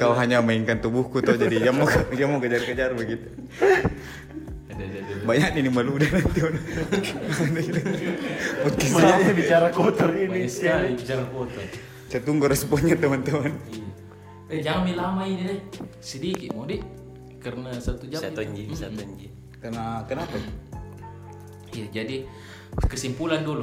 Kau 0.00 0.16
hanya 0.16 0.40
mainkan 0.40 0.80
tubuhku 0.80 1.20
tuh 1.20 1.36
jadi 1.36 1.68
jamu 1.68 1.84
jamu 2.16 2.40
kejar-kejar 2.40 2.96
begitu. 2.96 3.28
Ada, 4.72 4.80
ada, 4.80 4.96
ada. 4.96 5.12
Banyak 5.28 5.60
ini 5.60 5.68
malu 5.68 6.00
deh 6.00 6.08
nanti. 6.08 6.40
Podcast 8.64 8.92
Banyaknya 8.96 9.32
bicara 9.36 9.68
kotor 9.68 10.08
ini. 10.16 10.48
Bicara 10.48 11.24
foto. 11.28 11.60
Saya 12.08 12.24
tunggu 12.24 12.48
responnya 12.48 12.96
teman-teman. 12.96 13.52
Iya. 13.68 13.87
Eh 14.48 14.60
jangan 14.64 14.82
mi 14.88 14.92
lama 14.96 15.22
ini 15.24 15.42
deh. 15.44 15.60
Sedikit 16.00 16.52
mau 16.56 16.64
di. 16.64 16.80
karena 17.38 17.70
satu 17.78 18.02
jam 18.10 18.18
Satu 18.18 18.42
itu. 18.42 18.50
nji, 18.50 18.62
satu 18.74 18.98
nji. 18.98 19.30
Karena 19.62 20.02
kenapa? 20.10 20.34
Iya, 21.70 21.86
jadi 22.02 22.26
kesimpulan 22.90 23.46
dulu. 23.46 23.62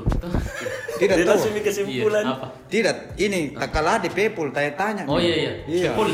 Tidak 0.95 1.15
tahu. 1.21 1.27
langsung 1.27 1.51
di 1.51 1.59
kesimpulan. 1.59 2.23
Iya, 2.23 2.33
apa? 2.39 2.47
Tidak, 2.71 2.95
ini 3.19 3.51
kakak 3.51 4.07
di 4.07 4.09
Pepul 4.15 4.55
tanya-tanya. 4.55 5.03
Oh 5.11 5.19
iya 5.19 5.35
iya. 5.35 5.53
Iya. 5.67 5.91
Sepul. 5.91 6.07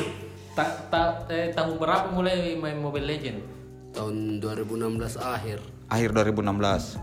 Ta, 0.57 0.65
ta, 0.89 1.01
eh, 1.29 1.53
tahun 1.53 1.77
berapa 1.77 2.09
mulai 2.11 2.57
main 2.57 2.81
Mobile 2.81 3.07
Legend? 3.07 3.39
tahun 3.91 4.39
2016 4.39 5.19
akhir 5.19 5.59
Akhir 5.91 6.09
2016. 6.15 6.95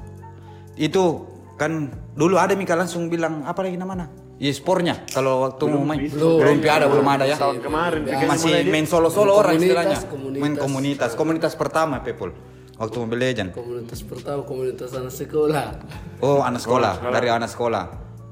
Itu 0.81 1.29
kan 1.61 1.93
dulu 2.17 2.41
ada 2.41 2.57
Mika 2.57 2.73
langsung 2.73 3.13
bilang 3.13 3.45
apa 3.45 3.61
lagi 3.61 3.77
namanya? 3.77 4.09
E-sportnya 4.39 5.03
kalau 5.11 5.43
waktu 5.43 5.65
mau 5.67 5.83
main. 5.83 6.07
belum 6.07 6.63
ada 6.63 6.87
belum 6.87 7.07
ada 7.07 7.25
ya. 7.27 7.37
Tahun 7.37 7.59
kemarin 7.59 8.01
Vika 8.07 8.27
masih 8.31 8.51
main 8.71 8.87
solo 8.87 9.11
solo 9.11 9.35
orang 9.35 9.59
Komunitas, 9.59 9.67
istilahnya. 9.67 9.99
Komunitas. 10.07 10.41
main 10.43 10.55
komunitas. 10.55 11.11
komunitas 11.19 11.53
pertama 11.59 11.95
Pepul 12.07 12.31
waktu 12.79 12.97
Mobile 13.03 13.23
Legend 13.27 13.51
komunitas 13.51 14.01
pertama 14.07 14.41
komunitas 14.47 14.91
anak 14.95 15.11
sekolah. 15.11 15.67
Oh 16.23 16.41
anak 16.47 16.63
sekolah 16.63 17.03
dari 17.11 17.29
anak 17.29 17.51
sekolah. 17.51 17.85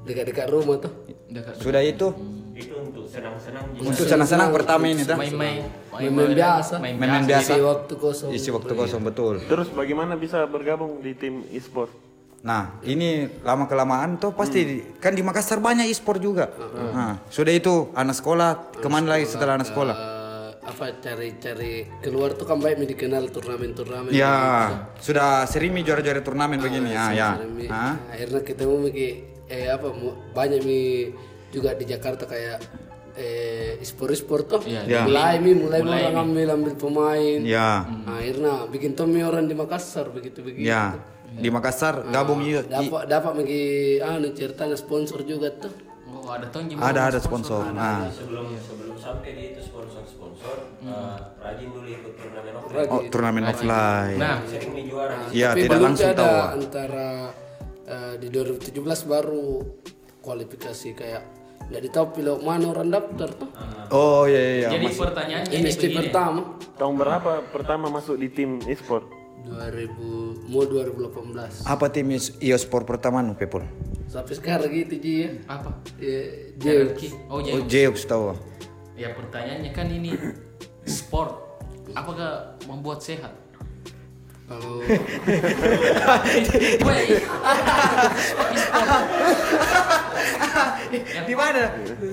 Dekat-dekat 0.06 0.46
rumah 0.54 0.78
tuh. 0.78 0.92
Dekat 1.26 1.58
sudah 1.58 1.82
itu? 1.82 2.14
Itu 2.54 2.78
untuk 2.78 3.04
senang-senang. 3.10 3.64
Untuk 3.74 4.06
senang-senang 4.06 4.48
pertama 4.54 4.86
ini 4.86 5.02
dah. 5.02 5.18
Main-main. 5.18 5.66
Main-main 5.90 6.32
biasa. 6.32 6.74
main-main 6.78 7.26
biasa. 7.26 7.52
isi 7.52 7.60
waktu 7.60 7.94
kosong. 7.98 8.30
Isi 8.30 8.48
waktu 8.54 8.72
kosong 8.72 9.02
betul. 9.02 9.42
Terus 9.42 9.68
bagaimana 9.74 10.14
bisa 10.14 10.46
bergabung 10.46 11.02
di 11.02 11.12
tim 11.18 11.42
e-sport? 11.50 12.05
Nah, 12.46 12.78
ini 12.80 13.08
lama 13.42 13.66
kelamaan 13.66 14.16
tuh 14.16 14.30
pasti 14.30 14.62
kan 14.96 15.10
di 15.10 15.20
Makassar 15.20 15.58
banyak 15.58 15.90
e-sport 15.90 16.22
juga. 16.22 16.46
Nah, 16.94 17.18
sudah 17.26 17.50
itu 17.50 17.90
anak 17.92 18.14
sekolah, 18.14 18.50
ke 18.72 18.86
mana 18.86 19.12
lagi 19.12 19.26
setelah 19.26 19.58
anak 19.58 19.66
sekolah? 19.66 19.96
Eh, 19.96 20.50
apa 20.62 20.84
cari-cari 20.96 21.72
keluar 21.98 22.34
tuh 22.34 22.46
kan 22.46 22.58
baik 22.58 22.78
mi 22.78 22.86
dikenal 22.86 23.28
turnamen-turnamen. 23.28 24.14
Ya, 24.14 24.34
sudah 24.96 25.42
sering 25.44 25.74
mi 25.74 25.82
juara-juara 25.82 26.22
turnamen 26.22 26.62
begini. 26.62 26.94
Ya, 26.94 27.10
ya. 27.10 27.30
Mi- 27.42 27.66
Ah, 27.66 27.98
akhirnya 28.08 28.40
ketemu 28.40 28.74
mi 28.78 28.90
ki- 28.90 29.16
eh 29.46 29.66
apa 29.66 29.90
banyak 30.30 30.62
mi 30.62 31.10
juga 31.50 31.74
di 31.74 31.82
Jakarta 31.82 32.26
kayak 32.26 32.62
eh 33.16 33.80
sport-sport 33.80 34.44
tuh. 34.46 34.60
Iya. 34.62 35.02
mulai 35.02 35.38
mi 35.40 35.50
mulai, 35.56 35.82
orang 35.82 36.30
ambil 36.30 36.48
ambil 36.52 36.74
pemain. 36.76 37.38
Ya, 37.42 37.82
Nah, 38.06 38.22
akhirnya 38.22 38.70
bikin 38.70 38.94
Tommy 38.94 39.22
orang 39.22 39.46
di 39.46 39.54
Makassar 39.54 40.14
begitu 40.14 40.42
begitu 40.42 40.62
ya. 40.62 40.94
Di 41.36 41.48
Makassar 41.48 42.08
gabung 42.08 42.40
yuk. 42.40 42.64
dapat 42.66 43.02
dapat 43.06 43.32
magi 43.34 43.62
anu 43.98 44.32
ceritanya 44.32 44.74
sponsor 44.74 45.20
juga 45.22 45.52
tuh 45.52 45.72
Oh, 46.06 46.30
ada 46.30 46.46
tuh 46.48 46.62
Ada 46.64 47.00
ada 47.06 47.18
sponsor. 47.18 47.66
Nah, 47.70 48.06
Sebelum 48.08 48.50
sebelum 48.56 48.94
sampai 48.96 49.30
di 49.30 49.42
itu 49.52 49.60
sponsor-sponsor, 49.60 50.56
eh, 50.80 51.18
rajin 51.36 51.68
dulu 51.68 51.86
ikut 51.86 52.12
turnamen 52.14 52.54
offline. 52.56 52.88
oh 52.88 53.00
turnamen 53.06 53.44
offline. 53.44 54.16
Nah, 54.16 54.36
Sering 54.42 54.86
juara. 54.86 55.14
Iya, 55.30 55.48
Tapi 55.50 55.60
tidak 55.60 55.78
langsung 55.78 56.08
ada 56.08 56.18
tahu. 56.18 56.30
ah. 56.32 56.46
antara 56.52 57.08
eh, 57.84 58.14
di 58.18 58.28
2017 58.30 58.74
baru 59.04 59.46
kualifikasi 60.20 60.88
kayak 60.94 61.22
nggak 61.66 61.82
ditahu 61.82 62.06
pilot 62.12 62.38
mana 62.40 62.66
orang 62.68 62.88
daftar 62.88 63.28
tuh 63.32 63.50
Oh 63.88 64.22
iya 64.24 64.38
iya. 64.38 64.54
iya. 64.56 64.68
jadi 64.70 64.86
pertanyaannya 64.88 65.50
ini 65.52 65.70
pertama 65.92 66.40
Tahun 66.76 66.94
berapa 66.94 67.30
pertama 67.48 67.86
masuk 67.88 68.14
di 68.14 68.28
tim 68.28 68.62
e-sport? 68.62 69.02
2000 69.46 70.50
mau 70.50 70.62
2018 70.62 71.62
Apa 71.64 71.86
tim 71.88 72.10
e-sport 72.40 72.84
pertama 72.84 73.22
nu 73.22 73.34
Pepul? 73.34 73.62
sampai 74.06 74.34
sekarang 74.34 74.70
gitu 74.70 74.94
Ji 74.96 75.14
ya 75.18 75.30
Apa? 75.46 75.70
Ya. 75.98 76.18
Oh, 77.26 77.38
Oh, 77.38 77.40
jadi 77.40 77.62
Jeux 77.66 78.02
tahu. 78.02 78.34
ya 78.94 79.12
pertanyaannya 79.12 79.70
kan 79.70 79.86
ini 79.86 80.14
sport. 80.84 81.42
Apakah 81.92 82.54
membuat 82.64 82.98
sehat? 83.00 83.34
kalau 84.46 84.78
Di 91.26 91.34
mana? 91.34 91.62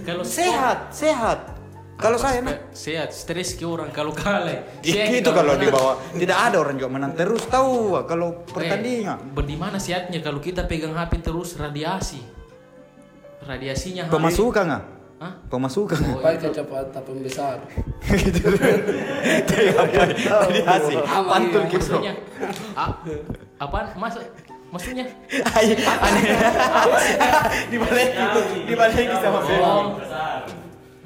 kalau 0.02 0.24
Sehat, 0.26 0.90
sehat. 0.90 1.53
Kalau 2.04 2.20
saya 2.20 2.44
nah. 2.44 2.60
sehat, 2.76 3.16
stres 3.16 3.56
ke 3.56 3.64
orang 3.64 3.88
kalau 3.90 4.12
kalah. 4.12 4.60
Ya, 4.84 5.08
gitu 5.08 5.32
kalau 5.32 5.56
di 5.56 5.66
menang. 5.66 5.72
bawah 5.72 5.96
tidak 6.12 6.38
ada 6.38 6.56
orang 6.60 6.76
juga 6.76 6.92
menang 6.92 7.12
terus 7.16 7.48
tahu 7.48 7.96
kalau 8.04 8.44
Eh, 8.44 8.52
pertandingan. 8.52 9.18
di 9.32 9.56
mana 9.56 9.80
sehatnya 9.80 10.20
kalau 10.20 10.38
kita 10.38 10.68
pegang 10.68 10.92
HP 10.92 11.24
terus 11.24 11.56
radiasi? 11.56 12.20
Radiasinya. 13.44 14.12
Pemasukan 14.12 14.64
nggak? 14.68 14.84
Hah? 15.24 15.34
Pemasukan. 15.48 15.96
baik 16.20 16.44
kecepatan 16.44 17.00
pembesar 17.00 17.64
Tadi 19.48 20.60
hasil. 20.62 21.00
Pantul 21.08 21.64
gitu. 21.72 21.96
Maksudnya 21.96 22.14
a- 22.76 23.00
apaan? 23.58 23.88
Mas 23.96 24.20
maksudnya? 24.68 25.08
Di 27.72 27.78
balik 27.80 28.10
di 28.68 28.74
balik 28.76 29.08
sama 29.16 29.40
Oh. 29.48 29.96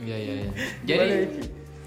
Iya 0.07 0.15
iya 0.17 0.33
iya. 0.39 0.51
Jadi 0.85 1.07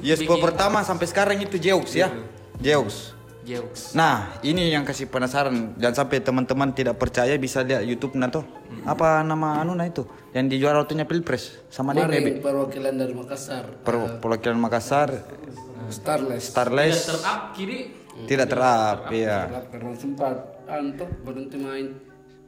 Ya 0.01 0.15
sport 0.17 0.41
pertama 0.43 0.81
sampai 0.81 1.05
sekarang 1.05 1.37
itu 1.39 1.57
Jeux 1.57 1.89
ya. 1.93 2.09
Jeux. 2.57 3.13
Jeux. 3.41 3.93
Nah, 3.93 4.37
ini 4.41 4.69
yang 4.69 4.85
kasih 4.85 5.09
penasaran 5.09 5.73
dan 5.75 5.93
sampai 5.93 6.21
teman-teman 6.21 6.71
tidak 6.71 6.97
percaya 6.97 7.33
bisa 7.37 7.61
lihat 7.61 7.81
YouTube 7.83 8.17
nato. 8.17 8.45
Apa 8.85 9.21
nama 9.21 9.61
anu 9.61 9.73
nah 9.73 9.85
itu? 9.85 10.05
Yang 10.31 10.45
dijuara 10.55 10.77
waktunya 10.79 11.05
Pilpres 11.05 11.57
sama 11.69 11.93
dia 11.93 12.05
Bebe. 12.05 12.39
perwakilan 12.39 12.95
dari 12.95 13.13
Makassar 13.13 13.65
Per- 13.81 14.21
Perwakilan 14.21 14.57
Makassar 14.57 15.09
Starless 15.89 16.45
Tidak 16.45 16.53
Starless 16.53 16.97
terap 17.03 17.41
kiri. 17.53 17.81
tidak 18.21 18.47
terap, 18.47 19.09
iya. 19.11 19.49
karena 19.67 19.97
sempat 19.97 20.37
antuk 20.69 21.09
berhenti 21.25 21.57
main 21.57 21.87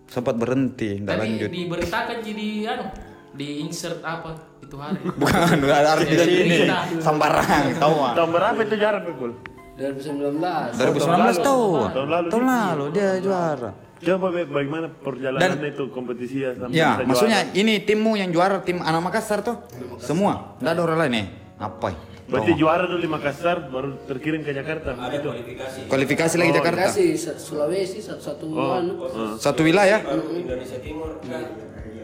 Sempat 0.04 0.37
berhenti, 0.37 1.00
tidak 1.00 1.08
Tadi 1.11 1.20
lanjut. 1.26 1.48
diberitakan 1.50 2.16
jadi 2.20 2.46
anu 2.70 2.87
di 3.32 3.64
insert 3.64 4.04
apa 4.04 4.51
itu 4.72 4.80
hari. 4.80 5.04
Bukan, 5.20 5.56
ada 5.68 5.88
arti 5.92 6.04
di 6.08 6.16
sini. 6.16 6.58
Sambarang, 7.04 7.76
tahu 7.76 7.92
mah. 8.00 8.12
Tahun 8.16 8.30
berapa 8.32 8.61
itu 8.64 8.74
juara 8.80 8.98
Pekul? 9.04 9.32
2019 9.76 10.40
2019 10.40 11.44
tahu. 11.44 11.64
Tahun 11.92 12.08
lalu. 12.08 12.28
Tahun 12.32 12.44
lalu 12.48 12.85
dia 12.96 13.20
juara. 13.20 13.70
Coba 14.02 14.35
bagaimana 14.35 14.90
perjalanan 14.90 15.62
itu 15.62 15.85
kompetisi 15.94 16.42
ya 16.42 16.50
sampai 16.58 16.74
Ya, 16.74 16.98
maksudnya 17.06 17.46
juara? 17.46 17.61
ini 17.61 17.74
timmu 17.87 18.18
yang 18.18 18.35
juara 18.35 18.58
tim 18.64 18.82
anak 18.82 19.12
Makassar 19.12 19.44
tuh. 19.44 19.62
Semua, 20.02 20.56
tidak 20.58 20.72
ada 20.74 20.80
orang 20.82 20.98
lain 21.06 21.12
nih. 21.20 21.26
Apa? 21.61 21.88
Berarti 22.26 22.52
juara 22.56 22.88
dulu 22.88 22.98
di 22.98 23.11
Makassar 23.12 23.68
baru 23.68 23.92
terkirim 24.08 24.40
ke 24.42 24.56
Jakarta. 24.56 24.96
Ada 24.96 25.20
kualifikasi. 25.20 25.78
Kualifikasi 25.87 26.35
lagi 26.40 26.52
Jakarta. 26.56 26.88
kasih 26.88 27.11
Sulawesi 27.37 28.00
satu-satu 28.00 28.44
anu 28.56 28.92
Satu 29.37 29.61
wilayah. 29.62 30.00
Indonesia 30.32 30.80
Timur 30.80 31.20
enggak 31.22 31.62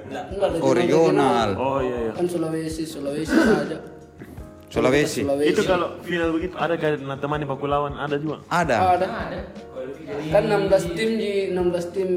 enggak 0.09 0.51
Oh, 0.65 0.73
regional. 0.73 1.49
Oh 1.57 1.79
iya 1.85 1.97
iya. 2.09 2.13
kan 2.17 2.27
Sulawesi 2.27 2.83
Sulawesi 2.89 3.33
saja 3.33 3.79
Sulawesi. 4.69 5.25
Sulawesi 5.25 5.49
Itu 5.49 5.63
kalau 5.65 5.97
final 6.05 6.29
begitu 6.37 6.53
ada 6.61 6.77
kan 6.77 7.01
temani 7.17 7.49
Pakulawan 7.49 7.97
ada 7.97 8.21
juga. 8.21 8.45
Ada. 8.53 9.01
ada 9.01 9.07
Ada. 9.07 9.39
kan 10.29 10.43
16 10.45 10.97
tim 10.99 11.11
di 11.17 11.33
16 11.57 11.95
tim 11.95 12.11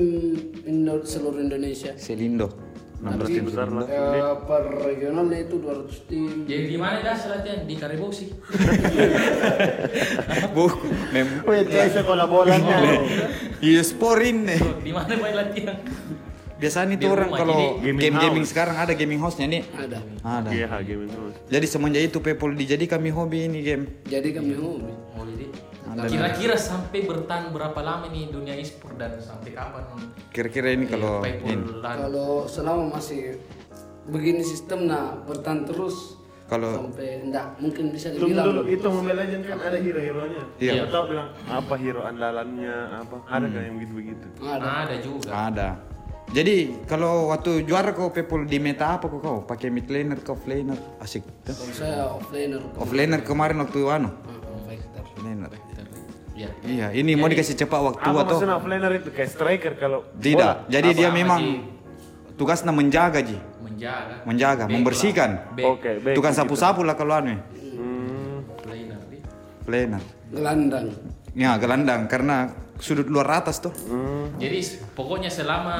Indo, 0.67 0.99
seluruh 1.07 1.39
Indonesia 1.39 1.95
Selindo. 1.95 2.51
16 3.01 3.33
tim 3.33 3.43
Besar 3.49 3.65
lah. 3.73 3.85
Eh, 3.89 4.35
per 4.45 4.63
regionalnya 4.85 5.41
itu 5.41 5.57
200 5.57 6.05
tim 6.05 6.45
Jadi 6.45 6.63
di 6.69 6.77
mana 6.77 7.01
dah 7.01 7.17
latihan? 7.17 7.65
Di 7.65 7.73
Karibosi. 7.73 8.29
Buku. 10.55 10.87
Mem. 11.09 11.41
Oh 11.41 11.53
ya 11.53 11.89
sekolah 11.89 12.25
bolanya. 12.29 12.77
Iya 13.61 13.81
sport 13.85 14.25
ini. 14.25 14.57
Di 14.81 14.91
mana 14.93 15.13
main 15.17 15.35
latihan? 15.37 15.77
Biasanya 16.61 16.93
itu 16.93 17.09
Di 17.09 17.09
orang 17.09 17.29
kalau 17.33 17.81
gaming 17.81 17.97
game 17.97 18.17
gaming 18.21 18.45
house. 18.45 18.53
sekarang 18.53 18.75
ada 18.77 18.93
gaming 18.93 19.17
house-nya 19.17 19.47
nih. 19.49 19.61
ada 19.73 19.97
Ada. 20.21 20.49
Iya, 20.53 20.67
game 20.85 21.09
itu. 21.09 21.19
Jadi 21.49 21.65
semenjak 21.65 22.03
itu 22.05 22.17
Pepul 22.21 22.53
dijadi 22.53 22.85
kami 22.85 23.09
hobi 23.09 23.49
ini 23.49 23.59
game. 23.65 23.83
jadi 24.05 24.29
kami 24.29 24.53
hobi 24.53 24.93
Oh, 25.17 25.25
jadi 25.27 25.49
kira-kira 26.07 26.55
sampai 26.55 27.03
bertahan 27.03 27.51
berapa 27.51 27.75
lama 27.83 28.07
nih 28.07 28.31
dunia 28.31 28.55
e-sport 28.55 28.95
dan 28.95 29.19
sampai 29.19 29.51
kapan? 29.51 29.83
Kira-kira 30.31 30.71
ini 30.71 30.87
kalau 30.87 31.19
ini 31.25 31.59
dan 31.83 32.07
kalau 32.07 32.47
selama 32.47 32.95
masih 32.95 33.35
begini 34.07 34.39
sistem 34.39 34.87
nah 34.87 35.19
bertahan 35.27 35.67
terus 35.67 36.15
kalau 36.47 36.87
sampai 36.87 37.27
enggak 37.27 37.59
mungkin 37.59 37.95
bisa 37.95 38.11
dibilang 38.11 38.43
dulu, 38.43 38.61
itu 38.67 38.87
Mobile 38.87 39.17
Legends 39.19 39.47
kan 39.47 39.59
ada 39.63 39.77
hero-heronya. 39.79 40.43
Iya. 40.59 40.71
Siapa 40.79 40.91
tahu 40.91 41.03
bilang 41.11 41.29
apa 41.47 41.73
hero 41.79 42.01
andalannya, 42.03 42.75
apa 42.91 43.15
ada 43.27 43.47
kan 43.51 43.61
yang 43.63 43.75
begitu-begitu. 43.79 44.27
ada 44.43 44.67
ada 44.87 44.95
juga. 44.99 45.27
ada. 45.31 45.69
Jadi 46.31 46.87
kalau 46.87 47.27
waktu 47.27 47.67
juara 47.67 47.91
kau 47.91 48.07
Pepul 48.07 48.47
di 48.47 48.55
meta 48.55 48.95
apa 48.95 49.11
kau 49.11 49.19
kau? 49.19 49.37
Pakai 49.43 49.67
mid 49.67 49.91
laner 49.91 50.23
ke 50.23 50.31
offlaner? 50.31 50.79
Asik. 51.03 51.27
tuh. 51.43 51.51
kalau 51.51 51.73
saya 51.75 52.07
offlaner 52.07 52.61
Offlaner 52.79 53.19
kemarin 53.19 53.59
waktu 53.59 53.79
anu. 53.83 54.07
uh, 54.07 54.15
fighter 54.63 55.03
Offlaner. 55.03 55.51
Ya. 56.31 56.49
Iya, 56.65 56.87
ini 56.95 57.13
mau 57.13 57.27
dikasih 57.27 57.53
cepat 57.53 57.79
waktu 57.83 58.01
Apa 58.01 58.23
atau 58.25 58.39
maksudnya 58.39 58.55
offlaner 58.57 58.91
itu 58.97 59.11
kayak 59.11 59.29
striker 59.29 59.73
kalau 59.77 60.07
tidak? 60.17 60.65
Jadi 60.71 60.89
dia 60.95 61.11
memang 61.11 61.67
tugasnya 62.33 62.73
menjaga 62.73 63.21
ji, 63.21 63.37
Menjaga. 63.61 64.25
menjaga, 64.25 64.63
Back 64.65 64.73
membersihkan. 64.73 65.29
Oke, 65.61 66.01
baik. 66.01 66.15
Tukang 66.17 66.33
sapu-sapu 66.33 66.81
lah 66.81 66.97
kalau 66.97 67.13
anu. 67.13 67.35
Hmm, 67.35 68.41
Lainer, 68.65 68.97
Di. 69.05 69.19
Offlaner. 69.61 70.01
Gelandang. 70.33 70.87
Ya, 71.37 71.51
gelandang 71.61 72.09
karena 72.09 72.49
sudut 72.81 73.05
luar 73.05 73.29
atas 73.37 73.61
tuh. 73.61 73.69
Jadi 74.35 74.57
s- 74.57 74.81
pokoknya 74.91 75.29
selama 75.29 75.75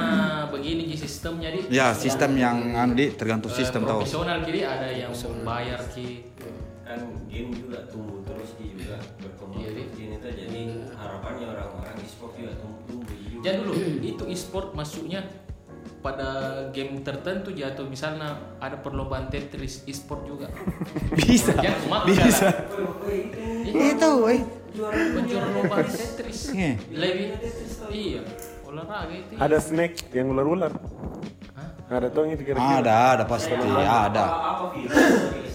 begini 0.48 0.86
Ki, 0.86 0.96
sistemnya 0.96 1.50
di 1.50 1.66
Ya, 1.68 1.90
sistem 1.92 2.32
yang 2.34 2.56
anu 2.72 2.94
di 2.94 3.10
tergantung 3.10 3.50
eh, 3.50 3.58
sistem 3.58 3.82
tahu. 3.82 4.00
profesional 4.00 4.38
kiri 4.40 4.62
ada 4.62 4.86
yang 4.86 5.10
bayar 5.42 5.82
ki 5.90 6.30
kan 6.82 6.98
game 7.26 7.50
juga 7.52 7.82
tumbuh 7.86 8.22
terus 8.22 8.54
Ki, 8.54 8.72
juga 8.72 8.96
berkembang 9.18 9.58
Iya, 9.58 9.68
Di. 9.68 9.82
terus 9.82 9.98
ini 9.98 10.14
tuh 10.16 10.30
jadi 10.32 10.60
harapannya 10.94 11.46
orang-orang 11.48 11.96
e-sport 12.00 12.32
juga 12.34 12.52
tumbuh 12.54 12.80
tumbuh 12.86 13.10
juga. 13.10 13.42
Ya 13.42 13.52
dulu 13.58 13.72
itu 14.00 14.22
e-sport 14.28 14.68
masuknya 14.72 15.20
pada 15.98 16.28
game 16.70 16.98
tertentu 17.00 17.50
ya 17.50 17.70
atau 17.70 17.82
misalnya 17.84 18.30
ada 18.58 18.74
perlombaan 18.76 19.26
Tetris 19.26 19.82
e-sport 19.84 20.22
juga. 20.24 20.46
Bisa. 21.12 21.54
Ya, 21.58 21.74
Bisa. 22.04 22.46
Iya, 23.64 23.94
Itu, 23.94 24.10
eh. 24.28 24.42
Lomba 24.78 25.76
Tetris. 25.84 26.40
Iya. 26.52 26.72
Lebih 26.92 27.26
iya, 27.92 28.20
olahraga 28.64 29.12
itu. 29.12 29.32
Ada 29.36 29.56
snake 29.60 30.08
yang 30.16 30.32
ular-ular. 30.32 30.72
Ada 31.92 32.08
tuh 32.08 32.24
yang 32.24 32.40
kira-kira. 32.40 32.80
Ada, 32.80 32.94
ada 33.20 33.24
pasti, 33.28 33.52
ada. 33.52 34.24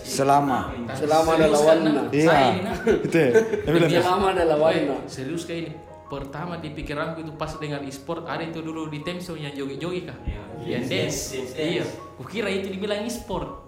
Selama. 0.05 0.69
Selama 0.93 1.29
ada 1.33 1.47
lawannya. 1.49 2.13
Iya. 2.13 2.37
Itu 3.09 3.17
ya. 3.17 4.01
Selama 4.05 4.37
ada 4.37 4.43
lawannya. 4.45 4.97
Serius 5.09 5.49
kayak 5.49 5.61
ini. 5.65 5.71
Pertama 6.07 6.55
di 6.63 6.71
pikiranku 6.71 7.19
itu 7.19 7.35
pas 7.35 7.51
dengan 7.59 7.83
e-sport 7.83 8.31
ada 8.31 8.39
itu 8.39 8.63
dulu 8.63 8.87
di 8.87 9.03
Temso 9.03 9.35
yang 9.35 9.51
joget-joget 9.51 10.07
kah? 10.07 10.15
Yang 10.63 10.83
dance. 10.87 11.19
Iya. 11.59 11.83
Kukira 12.15 12.47
itu 12.47 12.71
dibilang 12.71 13.03
e-sport. 13.03 13.66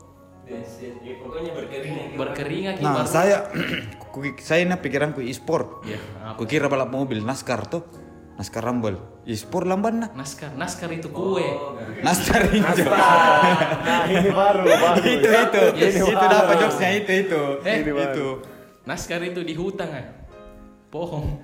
Ya, 0.49 1.13
pokoknya 1.21 1.51
berkeringat 1.53 2.17
Berkeringat 2.17 2.75
Nah, 2.81 3.05
saya 3.05 3.53
ku- 4.13 4.25
saya 4.41 4.65
nah 4.65 4.81
pikiranku 4.81 5.21
e-sport. 5.21 5.85
Iya, 5.85 6.01
apa? 6.25 6.41
Kukira 6.41 6.65
balap 6.65 6.89
mobil 6.89 7.21
NASCAR 7.21 7.69
tuh. 7.69 7.85
NASCAR 8.39 8.65
Rumble. 8.65 8.97
E-sport 9.29 9.67
lamban 9.69 9.99
nah. 9.99 10.09
Naskar, 10.15 10.55
naskar 10.57 10.89
itu 10.95 11.11
kue. 11.13 11.43
NASCAR 12.01 12.49
hijau. 12.49 12.87
Nah, 13.89 14.03
ini 14.09 14.29
baru, 14.31 14.63
baru. 14.65 15.01
itu 15.13 15.29
itu. 15.29 15.63
Yes. 15.77 15.95
Itu 16.01 16.25
dapat 16.25 16.55
jokesnya 16.57 16.89
itu 16.97 17.11
itu. 17.29 17.41
Eh, 17.61 17.77
itu. 17.85 18.27
Naskar 18.89 19.21
itu 19.21 19.45
di 19.45 19.53
hutan 19.53 19.87
kan? 19.91 20.05
Pohon. 20.89 21.37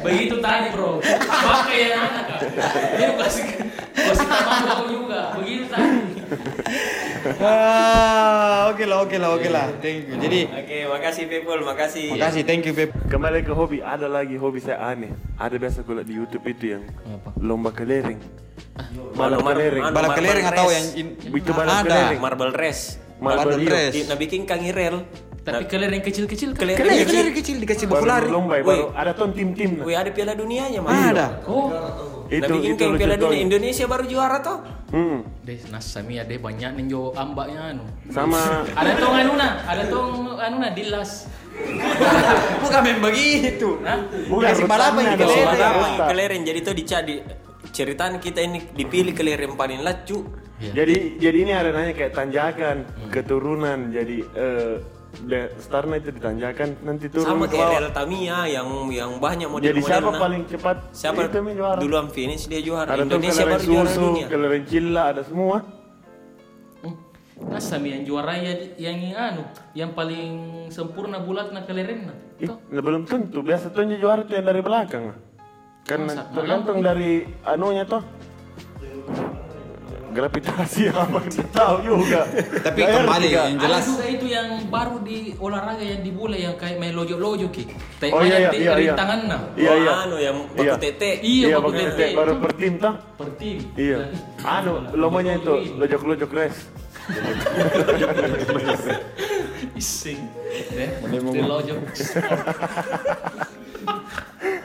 Begitu 0.00 0.40
tadi 0.40 0.66
bro. 0.72 1.04
Pakai 1.04 1.92
kasih 3.18 3.44
kasih 3.92 4.24
tambahan 4.24 4.62
kau 4.64 4.84
juga. 4.88 5.36
Begitu 5.36 5.64
tadi. 5.68 5.96
Ah, 7.44 8.72
oke 8.72 8.84
lah, 8.84 9.04
oke 9.04 9.16
lah, 9.20 9.30
oke 9.36 9.48
lah. 9.52 9.68
Thank 9.80 10.08
you. 10.08 10.16
Jadi, 10.16 10.40
Oke, 10.48 10.78
makasih 10.86 11.24
People, 11.26 11.60
makasih. 11.60 12.08
makasih, 12.10 12.42
thank 12.42 12.64
you, 12.64 12.72
Beb. 12.72 12.88
Kembali 13.06 13.44
ke 13.44 13.52
hobi, 13.52 13.84
ada 13.84 14.08
lagi 14.08 14.36
hobi 14.36 14.64
saya 14.64 14.80
aneh. 14.86 15.12
Ada 15.36 15.60
biasa 15.60 15.84
gue 15.84 16.00
di 16.02 16.14
YouTube 16.14 16.44
itu 16.46 16.78
yang 16.78 16.82
lomba 17.36 17.68
kelereng. 17.68 18.16
Balap 19.12 19.44
Mar- 19.44 19.56
kelereng. 19.56 19.82
anu, 19.82 19.92
Balap 19.92 20.08
marble 20.08 20.18
kelereng 20.24 20.46
atau 20.46 20.66
yang 20.70 20.86
in, 20.94 21.06
Itu 21.20 21.50
balap 21.52 21.84
kelereng. 21.84 22.20
marble 22.22 22.52
race. 22.54 22.96
Marble 23.18 23.58
Marble 23.58 23.66
race. 23.66 24.06
Nah 24.06 24.16
bikin 24.16 24.46
kangirel. 24.46 25.04
Tapi 25.50 25.64
kelereng 25.66 26.02
kecil-kecil 26.02 26.48
kan? 26.52 26.60
Kelereng 26.60 26.78
Kelereng, 26.78 26.98
kecil. 27.00 27.12
kelereng 27.14 27.34
kecil 27.34 27.56
dikasih 27.58 27.86
Baru 27.86 28.02
bola 28.02 28.12
lari. 28.14 28.28
lomba, 28.28 28.54
baru 28.60 28.86
ada 28.92 29.10
tuh 29.12 29.26
tim-tim. 29.32 29.70
nah. 29.76 29.84
Wih 29.84 29.96
ada 29.96 30.10
piala 30.10 30.32
dunianya 30.32 30.80
mah. 30.80 30.92
Ada. 31.08 31.26
Oh, 31.44 31.66
Itu 32.28 32.44
nah 32.44 32.48
bikin 32.54 32.70
itu 32.70 32.82
kayak 32.82 32.98
piala 33.00 33.16
dunia 33.16 33.40
Indonesia 33.40 33.84
baru 33.84 34.04
juara 34.04 34.38
toh. 34.38 34.58
Hmm. 34.88 35.20
deh 35.44 35.60
nasamia 35.68 36.24
deh 36.24 36.36
banyak 36.36 36.72
ninjo 36.72 37.12
ambaknya 37.12 37.72
anu. 37.72 37.84
Sama 38.08 38.64
Ada 38.70 38.96
tong 38.96 39.14
anu 39.14 39.32
nah, 39.34 39.52
ada 39.62 39.84
tong 39.84 40.08
anu 40.34 40.56
nah 40.56 40.72
dilas. 40.72 41.28
Bukan 42.62 42.80
main 42.80 42.98
begitu. 42.98 43.80
Hah? 43.82 44.00
Bukan, 44.28 44.48
rutannya 44.56 45.02
di 45.04 45.16
dong. 45.16 45.28
kelereng. 45.28 45.98
Kelereng. 46.08 46.42
Jadi 46.44 46.58
tuh 46.62 46.72
dicari 46.72 47.16
ceritaan 47.68 48.16
kita 48.16 48.40
ini 48.40 48.64
dipilih 48.70 49.12
kelereng 49.12 49.52
paling 49.54 49.80
lacu. 49.80 50.24
Jadi 50.58 51.20
jadi 51.20 51.38
ini 51.38 51.52
ada 51.52 51.70
nanya 51.70 51.94
kayak 51.94 52.12
tanjakan, 52.12 52.82
keturunan. 53.08 53.92
Jadi 53.92 54.24
startnya 55.58 55.96
itu 55.98 56.10
ditanjakan 56.14 56.68
nanti 56.86 57.06
turun 57.10 57.26
Sama 57.26 57.44
ke 57.50 57.58
kayak. 57.58 57.70
Real 57.74 57.90
Tamiya 57.90 58.38
yang 58.46 58.68
yang 58.94 59.10
banyak 59.18 59.48
model 59.50 59.66
Jadi 59.66 59.80
siapa 59.82 60.08
modelnya. 60.08 60.22
paling 60.22 60.42
cepat? 60.46 60.76
Siapa 60.94 61.18
Itu 61.26 61.36
yang 61.42 61.56
juara. 61.58 61.78
duluan 61.82 62.06
finish 62.08 62.44
dia 62.46 62.60
juara. 62.62 62.88
Ada 62.94 63.02
Indonesia 63.04 63.44
baru 63.44 63.64
juara 63.66 63.90
susu, 63.90 64.02
dunia. 64.14 64.26
kelereng 64.30 64.64
cilla, 64.66 65.02
ada 65.10 65.22
semua. 65.26 65.56
Nasami 67.38 67.94
yang 67.94 68.02
juara 68.02 68.34
ya 68.34 68.50
yang 68.82 68.98
anu, 69.14 69.42
yang 69.70 69.90
paling 69.94 70.66
sempurna 70.74 71.22
bulat 71.22 71.54
na 71.54 71.62
kelereng. 71.62 72.10
Ih, 72.42 72.50
nah, 72.50 72.82
belum 72.82 73.06
tentu. 73.06 73.46
Biasa 73.46 73.70
tuh 73.70 73.86
yang 73.86 74.02
juara 74.02 74.26
tuh 74.26 74.34
yang 74.38 74.46
dari 74.46 74.62
belakang. 74.62 75.14
Masa? 75.88 76.28
tergantung 76.34 76.84
dari 76.84 77.24
anunya 77.46 77.86
toh. 77.86 78.02
Gravitasi 80.08 80.88
apa 80.88 81.18
kita 81.22 81.44
tahu 81.50 81.74
juga. 81.82 82.20
Tapi 82.58 82.78
Nggak 82.78 82.94
kembali 82.96 83.26
Kak. 83.28 83.44
yang 83.44 83.58
jelas 83.58 83.78
Ada 83.78 83.86
juga 83.86 84.04
itu 84.08 84.26
yang 84.26 84.46
baru 84.66 84.96
di 85.00 85.16
olahraga 85.36 85.80
yang 85.80 86.00
di 86.00 86.10
bola 86.10 86.34
yang 86.34 86.54
kayak 86.54 86.76
main 86.76 86.92
lojo-lojo 86.92 87.46
ki. 87.48 87.64
Tapi 87.98 88.08
Oh, 88.08 88.20
iya, 88.20 88.36
iya, 88.40 88.50
iya, 88.52 88.70
iya. 88.74 88.92
tangan 88.94 89.18
na. 89.24 89.36
Iya, 89.54 89.72
iya. 89.76 89.90
Anu 90.02 90.16
yang 90.16 90.36
baku 90.48 90.62
Iya. 90.62 90.74
tete. 90.76 91.10
Iya, 91.20 91.46
Iya, 91.46 91.56
baku 91.58 91.70
tete. 91.74 91.92
tete 91.92 92.06
baru 92.14 92.32
per 92.36 92.50
tim 92.54 92.72
toh. 92.76 92.94
per 93.14 93.28
tim. 93.36 93.58
Iya. 93.74 93.96
Anu, 94.40 94.72
lombanya 94.92 95.32
itu 95.36 95.52
lojok-lojok 95.76 96.30
race. 96.32 96.60
Ising. 99.74 100.20
Deh, 100.70 100.90
di 101.30 101.40
lojo. 101.40 101.74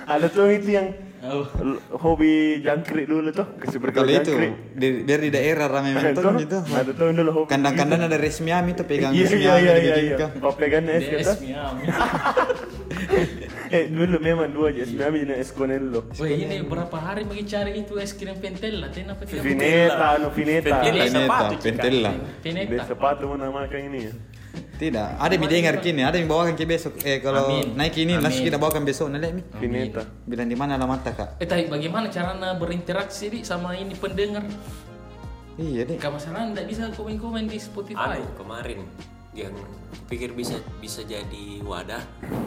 Ada 0.06 0.28
tuh 0.28 0.52
itu 0.52 0.70
yang 0.70 0.92
Oh. 1.24 1.48
l- 1.58 1.80
hobi 1.96 2.34
jangkrik 2.60 3.08
dulu 3.08 3.32
tuh, 3.32 3.48
kasih 3.56 3.80
kalau 3.80 3.84
berkali 4.04 4.12
itu 4.14 4.28
jangkrik. 4.28 4.54
di- 4.76 5.02
biar 5.02 5.20
di 5.20 5.32
daerah 5.32 5.68
ramai 5.68 5.90
Ada 5.90 6.00
menonton 6.12 6.20
tuh, 6.22 6.34
gitu. 6.38 6.58
ada 6.70 6.92
tuh 6.92 7.06
dulu 7.10 7.32
hobi. 7.34 7.48
Kandang-kandang 7.48 8.02
ada 8.04 8.18
resmiami 8.18 8.72
tuh 8.74 8.84
pegang 8.90 9.12
Iya 9.12 9.24
iya 9.24 9.24
resmiami 9.24 9.64
iya 9.64 9.74
iya 9.74 9.80
gitu 9.80 10.02
iya. 10.04 10.16
kan. 10.20 10.30
Oh 10.42 10.54
pegannya 10.54 10.94
es 10.94 11.04
DS 11.06 11.16
kita. 11.16 11.34
Miami. 11.40 11.84
Eh 13.68 13.90
dulu 13.90 14.22
memang 14.22 14.54
dua 14.54 14.70
aja, 14.70 14.86
sebenarnya 14.86 15.20
jenis 15.26 15.38
es 15.40 15.50
konelo. 15.52 16.06
Wah 16.14 16.30
ini 16.30 16.62
berapa 16.62 16.94
hari 16.94 17.26
bagi 17.26 17.42
cari 17.44 17.82
itu 17.82 17.98
es 17.98 18.14
krim 18.14 18.38
pentella, 18.38 18.86
ten 18.88 19.10
apa 19.10 19.26
tidak? 19.26 19.42
Vineta, 19.42 20.06
anu 20.14 20.30
Vineta. 20.30 20.70
Pentella. 20.70 21.02
Peneta, 21.02 21.14
sepatu, 21.18 21.54
Cika. 21.56 21.66
pentella. 21.66 22.12
Di 22.14 22.22
Peneta. 22.44 22.84
sepatu 22.86 23.24
mana 23.26 23.50
makan 23.50 23.80
ini 23.88 24.00
ya. 24.04 24.14
Tidak, 24.54 25.18
ada 25.18 25.34
yang 25.34 25.50
dengar 25.50 25.76
kini, 25.82 26.02
ada 26.06 26.18
yang 26.20 26.30
bawakan 26.30 26.54
ke 26.54 26.66
besok. 26.68 27.02
Eh 27.02 27.24
kalau 27.24 27.50
Amin. 27.50 27.74
naik 27.74 27.98
ini, 27.98 28.18
Amin. 28.18 28.26
langsung 28.26 28.46
kita 28.46 28.58
bawakan 28.62 28.84
besok. 28.86 29.10
Nalek 29.10 29.32
mi. 29.34 29.42
Vineta. 29.58 30.06
Bilang 30.26 30.50
di 30.50 30.58
mana 30.58 30.78
alamatnya 30.78 31.14
kak? 31.14 31.30
Eh 31.42 31.48
tapi 31.48 31.66
bagaimana 31.72 32.12
caranya 32.12 32.54
berinteraksi 32.58 33.32
di 33.34 33.40
sama 33.42 33.74
ini 33.74 33.98
pendengar? 33.98 34.46
Iya 35.58 35.86
deh. 35.86 35.98
Gak 36.02 36.14
masalah, 36.14 36.50
tidak 36.50 36.66
bisa 36.70 36.84
komen-komen 36.94 37.46
di 37.46 37.58
Spotify. 37.62 38.18
Anu 38.18 38.30
kemarin 38.34 38.82
yang 39.34 39.54
pikir 40.06 40.34
bisa 40.38 40.62
bisa 40.78 41.02
jadi 41.02 41.62
wadah 41.66 42.02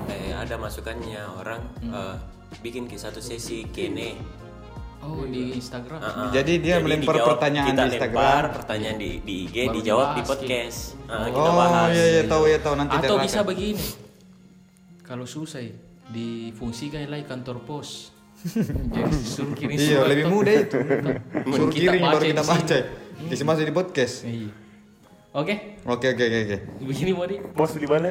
eh, 0.07 0.31
ada 0.31 0.55
masukannya 0.55 1.19
orang 1.43 1.63
eh, 1.83 2.17
bikin 2.63 2.87
ke 2.87 2.95
satu 2.95 3.19
sesi 3.19 3.67
kene 3.75 4.15
Oh 5.07 5.23
di 5.25 5.55
Instagram. 5.55 5.99
Ah, 5.99 6.11
ah. 6.11 6.29
Jadi 6.29 6.53
dia 6.59 6.77
melempar 6.77 7.15
dijawab- 7.15 7.31
pertanyaan 7.33 7.67
kita 7.69 7.79
di 7.79 7.89
Instagram. 7.89 8.19
lempar 8.19 8.45
pertanyaan 8.53 8.97
di, 8.97 9.11
di 9.23 9.35
IG 9.45 9.57
Baru 9.63 9.75
dijawab 9.77 10.07
di 10.09 10.15
dibahas, 10.17 10.29
podcast 10.29 10.79
Ah, 11.07 11.27
kita 11.29 11.39
Oh 11.41 11.55
bahas 11.55 11.89
iya 11.89 12.05
iya 12.09 12.23
tahu 12.25 12.43
ya 12.45 12.59
tahu 12.59 12.75
nanti 12.75 12.93
Atau 12.93 13.03
terangkan. 13.07 13.25
bisa 13.25 13.41
begini, 13.41 13.85
kalau 15.01 15.23
susah 15.25 15.61
ya, 15.61 15.75
difungsikan 16.09 17.07
lagi 17.07 17.25
kantor 17.25 17.63
pos. 17.63 18.11
Jadi 18.93 19.17
suruh 19.17 19.55
kirim 19.55 19.75
Iya 19.75 20.05
lebih 20.05 20.27
mudah 20.27 20.55
itu. 20.67 20.77
Suruh 21.47 21.71
Kita 21.71 21.83
kirim 21.89 22.03
baru 22.03 22.13
baca 22.13 22.27
kita 22.27 22.35
di 22.35 22.43
sini. 22.43 22.53
baca. 22.53 22.79
Kasih 23.27 23.45
masuk 23.45 23.65
di 23.65 23.73
podcast. 23.73 24.15
Iya. 24.23 24.51
Oke, 25.37 25.77
Oke 25.85 26.17
oke 26.17 26.25
oke 26.25 26.39
oke. 26.43 26.59
begini 26.81 27.13
Modi. 27.13 27.37
Bos 27.53 27.77
di 27.77 27.85
mana? 27.85 28.09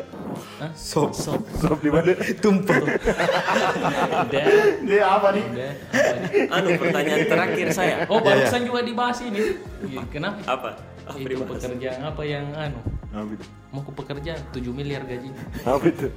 Hah? 0.61 0.69
Sop. 0.77 1.09
Sop. 1.09 1.41
Sop 1.57 1.81
di 1.81 1.89
mana? 1.89 2.13
Tumpeng. 2.37 2.85
Udah. 4.21 4.45
Dia 4.85 5.03
apa 5.03 5.33
nih? 5.33 5.41
Udah. 5.43 5.71
Apa 5.89 6.13
nih? 6.21 6.53
anu 6.53 6.67
pertanyaan 6.77 7.25
terakhir 7.25 7.67
saya 7.73 8.05
Oh, 8.05 8.21
Iya, 8.21 8.29
iya. 8.29 8.45
barusan 8.45 8.61
juga 8.61 8.79
dibahas 8.85 9.17
ini. 9.19 9.57
Iya, 9.83 10.05
Kenapa? 10.07 10.37
apa 10.45 10.69
Ah, 11.03 11.13
Itu 11.13 11.25
pribadi. 11.27 11.49
pekerjaan 11.51 11.99
apa 12.03 12.21
yang 12.23 12.45
anu? 12.51 12.77
Apa 13.09 13.29
itu? 13.31 13.45
Mau 13.69 13.81
ke 13.81 13.91
pekerjaan 13.95 14.39
7 14.51 14.69
miliar 14.69 15.01
gaji. 15.01 15.29
Apa 15.61 15.85
itu? 15.85 16.07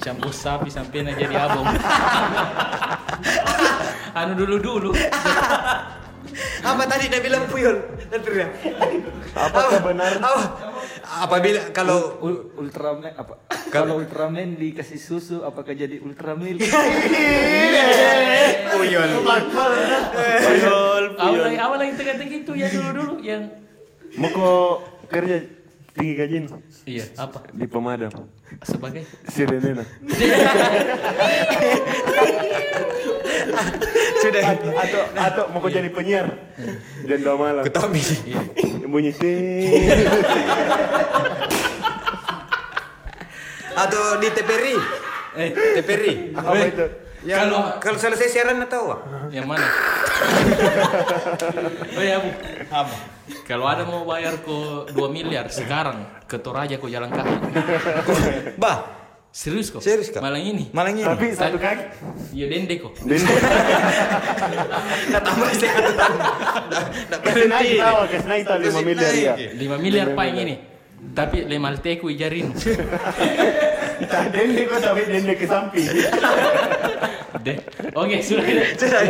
Campur 0.00 0.32
sapi 0.32 0.68
sampai 0.68 1.04
nak 1.04 1.16
jadi 1.16 1.36
abang. 1.38 1.64
anu 4.16 4.32
dulu-dulu. 4.34 4.96
Apa 6.66 6.82
tadi 6.84 7.06
dia 7.06 7.22
bilang 7.22 7.46
puyol? 7.46 7.78
Nanti 8.10 8.30
ya. 8.34 8.48
Apakah 9.32 9.78
benar? 9.86 10.18
Apa? 10.18 10.42
Apabila 11.06 11.70
kalau 11.70 12.18
Ul- 12.18 12.50
Ultraman 12.58 13.14
apa? 13.14 13.38
Kalau 13.70 14.02
Ultraman 14.02 14.58
dikasih 14.58 14.98
susu 14.98 15.46
apakah 15.46 15.70
jadi 15.72 16.02
Ultramilk? 16.02 16.58
puyol. 18.74 19.10
Awal 21.16 21.40
lagi 21.40 21.58
awal 21.58 21.78
lagi 21.78 21.92
tengah-tengah 21.94 22.36
itu 22.42 22.52
ya 22.52 22.66
dulu-dulu 22.66 23.14
yang 23.22 23.42
Mau 24.16 24.80
kerja 25.06 25.44
tinggi 25.96 26.12
gaji 26.14 26.36
Iya, 26.84 27.04
apa? 27.16 27.38
di 27.50 27.66
pemadam. 27.66 28.12
Sebagai 28.62 29.02
Sirenena. 29.32 29.82
Sudah. 34.20 34.42
Atau 34.52 35.02
atau 35.16 35.44
mau 35.50 35.58
kau 35.64 35.72
jadi 35.72 35.88
penyiar 35.88 36.26
jam 37.08 37.18
dua 37.24 37.36
malam. 37.40 37.62
Ketomi. 37.64 38.02
Bunyi 38.86 39.12
ting. 39.16 39.72
Atau 43.76 44.02
di 44.20 44.28
TPRI. 44.32 44.76
Eh, 45.36 45.48
TPRI. 45.80 46.12
Apa 46.36 46.54
itu? 46.64 46.86
Yang 47.26 47.50
kalau 47.82 47.98
selesai 47.98 48.28
siaran 48.30 48.62
atau 48.62 48.94
apa? 48.94 48.96
yang 49.34 49.48
mana? 49.50 49.66
Oh 51.98 52.04
ya, 52.04 52.16
Bu. 52.22 52.30
Kalau 53.46 53.66
ada 53.66 53.82
mau 53.86 54.06
bayar 54.06 54.38
ko 54.42 54.86
2 54.90 54.94
miliar 55.10 55.50
sekarang 55.50 56.06
ke 56.30 56.38
Toraja 56.38 56.78
ko 56.78 56.86
jalan 56.86 57.10
kaki. 57.10 57.36
Bah, 58.58 58.96
Serius 59.36 59.68
kok? 59.68 59.84
Serius, 59.84 60.08
Kak? 60.08 60.24
Malang 60.24 60.40
ini. 60.40 60.72
malang 60.72 60.96
ini. 60.96 61.04
Tapi 61.04 61.36
satu 61.36 61.60
kaki. 61.60 61.84
Ya 62.32 62.48
dende 62.48 62.80
kok. 62.80 62.96
Nah, 65.12 65.20
tambah 65.20 65.52
satu 65.52 65.90
tambah. 65.92 66.24
Nah, 67.12 67.18
Kasih 67.20 67.44
naik 67.52 67.76
tahu, 67.76 67.96
kasih 68.16 68.28
naik 68.32 68.42
tahu 68.48 68.58
lima 68.64 68.80
miliar 68.80 69.12
ya. 69.12 69.34
5 69.36 69.84
miliar 69.84 70.06
pak 70.16 70.24
yang 70.32 70.38
ini. 70.40 70.56
Tapi 71.12 71.44
lemalteku 71.44 72.08
ijarin. 72.08 72.48
Tak 74.04 74.24
dende 74.28 74.62
kok 74.68 74.80
tapi 74.84 75.02
dende 75.08 75.32
ke 75.32 75.46
samping. 75.48 75.88
Deh. 77.40 77.56
Oke, 77.96 78.20
sudah. 78.20 78.44
Sudah. 78.76 79.00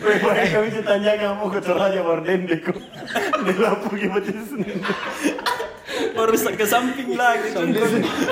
Boleh 0.00 0.46
kami 0.52 0.68
tanya 0.84 1.12
kamu 1.16 1.44
ke 1.48 1.60
Toraja 1.64 2.00
baru 2.04 2.22
dende 2.22 2.56
kok. 2.60 2.76
Di 3.44 3.52
lampu 3.56 3.88
gimana 3.96 4.28
sih? 4.28 4.60
baru 6.14 6.34
ke 6.54 6.66
samping 6.66 7.18
lagi 7.18 7.50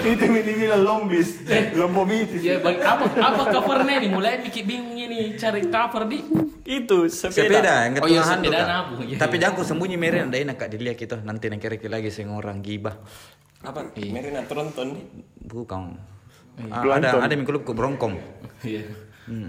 Itu 0.03 0.25
ini 0.25 0.53
bilang 0.55 0.83
lombis, 0.83 1.43
lombomitis. 1.75 2.41
Ya, 2.41 2.63
bang, 2.63 2.79
apa 2.79 3.05
apa 3.11 3.43
covernya 3.51 3.97
nih? 4.03 4.11
Mulai 4.11 4.35
bikin 4.43 4.65
bingung 4.67 4.97
ini 4.99 5.35
cari 5.37 5.67
cover 5.67 6.07
di. 6.07 6.23
itu 6.63 7.11
sepeda, 7.11 7.43
Sepeda 7.43 7.75
yang 7.85 7.93
Oh 7.99 8.07
iya, 8.07 8.23
ketuahan 8.23 8.39
sepeda 8.39 8.55
tuh, 8.55 8.63
Kak. 8.63 8.69
nabu, 8.71 8.95
iya, 9.03 9.17
Tapi 9.19 9.35
iya. 9.35 9.43
jangan 9.51 9.65
sembunyi 9.67 9.97
meren 9.99 10.31
ada 10.31 10.39
enak 10.39 10.57
kak 10.63 10.69
dilihat 10.71 10.95
gitu 10.95 11.17
nanti 11.27 11.51
nak 11.51 11.59
kira 11.59 11.75
lagi 11.91 12.11
sing 12.15 12.31
orang 12.31 12.63
gibah. 12.63 13.03
Apa 13.63 13.81
Merina 13.97 14.43
tronton 14.43 14.93
nih 14.93 15.05
Bukan. 15.43 15.83
Ah, 16.69 16.83
Plankton. 16.83 17.19
ada 17.19 17.25
ada 17.25 17.33
minggu 17.33 17.63
ku 17.63 17.73
brongkong. 17.73 18.15
Iya. 18.63 18.85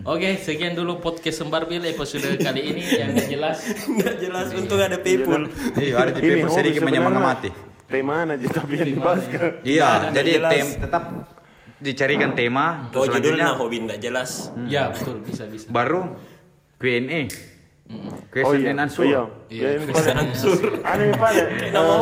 Oke, 0.05 0.37
sekian 0.37 0.73
dulu 0.73 0.97
podcast 0.97 1.41
Sembarbil 1.41 1.81
episode 1.83 2.23
kali 2.37 2.61
ini 2.63 2.83
yang 2.93 3.11
jelas. 3.17 3.65
nggak 3.83 4.15
jelas 4.17 4.47
untung 4.53 4.77
ada 4.77 4.97
people 4.97 5.49
Iya, 5.75 5.95
ada 5.99 6.11
hobi 6.13 6.45
sedikit 6.47 6.81
menyemangati. 6.81 7.49
Tema 7.85 8.23
aja 8.23 8.47
tapi 8.49 8.73
yang 8.79 8.89
dibahas 8.95 9.25
kan. 9.27 9.59
Iya, 9.61 9.89
jadi 10.11 10.31
jelas. 10.37 10.51
tem 10.51 10.67
tetap 10.79 11.03
dicarikan 11.77 12.31
tema 12.31 12.87
oh 12.89 13.03
judulnya 13.03 13.53
hobi 13.53 13.83
nggak 13.83 13.99
jelas 13.99 14.53
Ya, 14.65 14.87
betul, 14.89 15.19
bisa 15.21 15.43
bisa. 15.45 15.67
baru 15.67 16.15
Q&A. 16.77 17.27
Oh 17.93 18.17
Question 18.33 18.59
iya, 18.59 18.71
and 18.71 18.81
answer. 18.81 19.05
iya. 19.05 19.21
Iya, 19.47 19.61
Ya, 19.63 19.69
ini 19.77 19.85
pada- 19.87 20.17
Ada 20.83 21.01
yang 21.03 21.17
pada, 21.17 21.41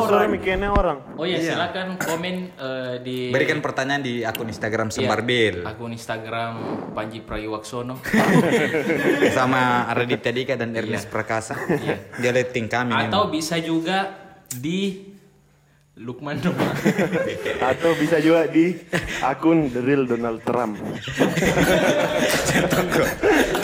suara 0.02 0.26
mikirnya 0.26 0.70
orang. 0.72 0.98
Oh 1.14 1.24
ya, 1.24 1.38
silakan 1.38 1.96
komen 1.98 2.36
eh, 2.54 2.94
di 3.00 3.18
Berikan 3.30 3.60
pertanyaan 3.60 4.00
di 4.00 4.24
akun 4.24 4.48
Instagram 4.48 4.88
Iya, 4.88 4.96
Sembarbil 4.96 5.56
akun 5.62 5.92
Instagram 5.92 6.52
Panji 6.92 7.20
Pragiwaksono. 7.20 8.00
sama 9.38 9.62
Raditya 9.92 10.32
Dika 10.38 10.56
dan 10.56 10.72
Ernest 10.72 11.08
Prakasa. 11.08 11.60
Dia 12.16 12.32
liatin 12.32 12.66
kami 12.66 12.92
nih. 12.94 13.08
Atau 13.08 13.28
bisa 13.28 13.60
juga 13.60 14.16
di 14.50 15.12
Lukman 15.94 16.39
Noma. 16.39 16.72
Atau 17.62 17.94
bisa 17.94 18.18
juga 18.18 18.48
di 18.48 18.74
akun 19.22 19.68
The 19.68 19.82
Real 19.82 20.08
Donald 20.08 20.39
Trump. 20.42 20.80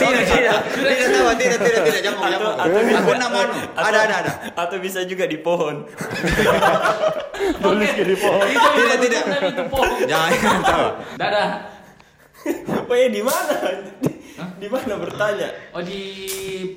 Tidak, 0.08 0.24
tidak, 0.24 0.58
tidak 0.74 1.08
tahu, 1.12 1.28
tidak, 1.36 1.58
tidak, 1.60 1.82
tidak, 1.84 2.00
jangan, 2.02 2.28
jangan. 2.32 2.98
Akun 2.98 3.18
nama 3.20 3.38
anu. 3.44 3.54
Ada, 3.76 3.98
ada, 4.04 4.14
ada. 4.24 4.32
atau 4.56 4.76
bisa 4.80 5.04
juga 5.04 5.28
di 5.28 5.38
pohon 5.38 5.86
Tulis 7.62 7.90
di 7.94 8.16
pohon. 8.18 8.46
Tidak, 8.48 8.96
tidak. 9.04 9.22
Itu 9.54 9.62
pohon. 9.70 9.90
Jangan, 10.08 10.58
tahu. 10.64 10.86
Dadah. 11.14 11.48
ya 12.88 13.08
di 13.10 13.22
mana 13.22 13.54
di 14.38 14.68
mana 14.70 14.94
bertanya 14.94 15.48
Oh 15.74 15.82
di 15.82 16.00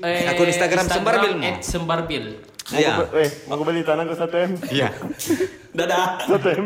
eh, 0.01 0.25
Akun 0.25 0.49
Instagram 0.49 0.85
Sembarbil, 0.89 1.33
Sembarbil. 1.61 2.25
Iya. 2.71 3.03
Eh, 3.11 3.29
mau 3.51 3.59
aku 3.59 3.63
beli 3.67 3.83
tanah 3.83 4.07
ke 4.07 4.15
satu 4.15 4.35
M. 4.39 4.51
Iya. 4.71 4.89
dadah 5.77 6.23
Satu 6.23 6.47
M. 6.55 6.65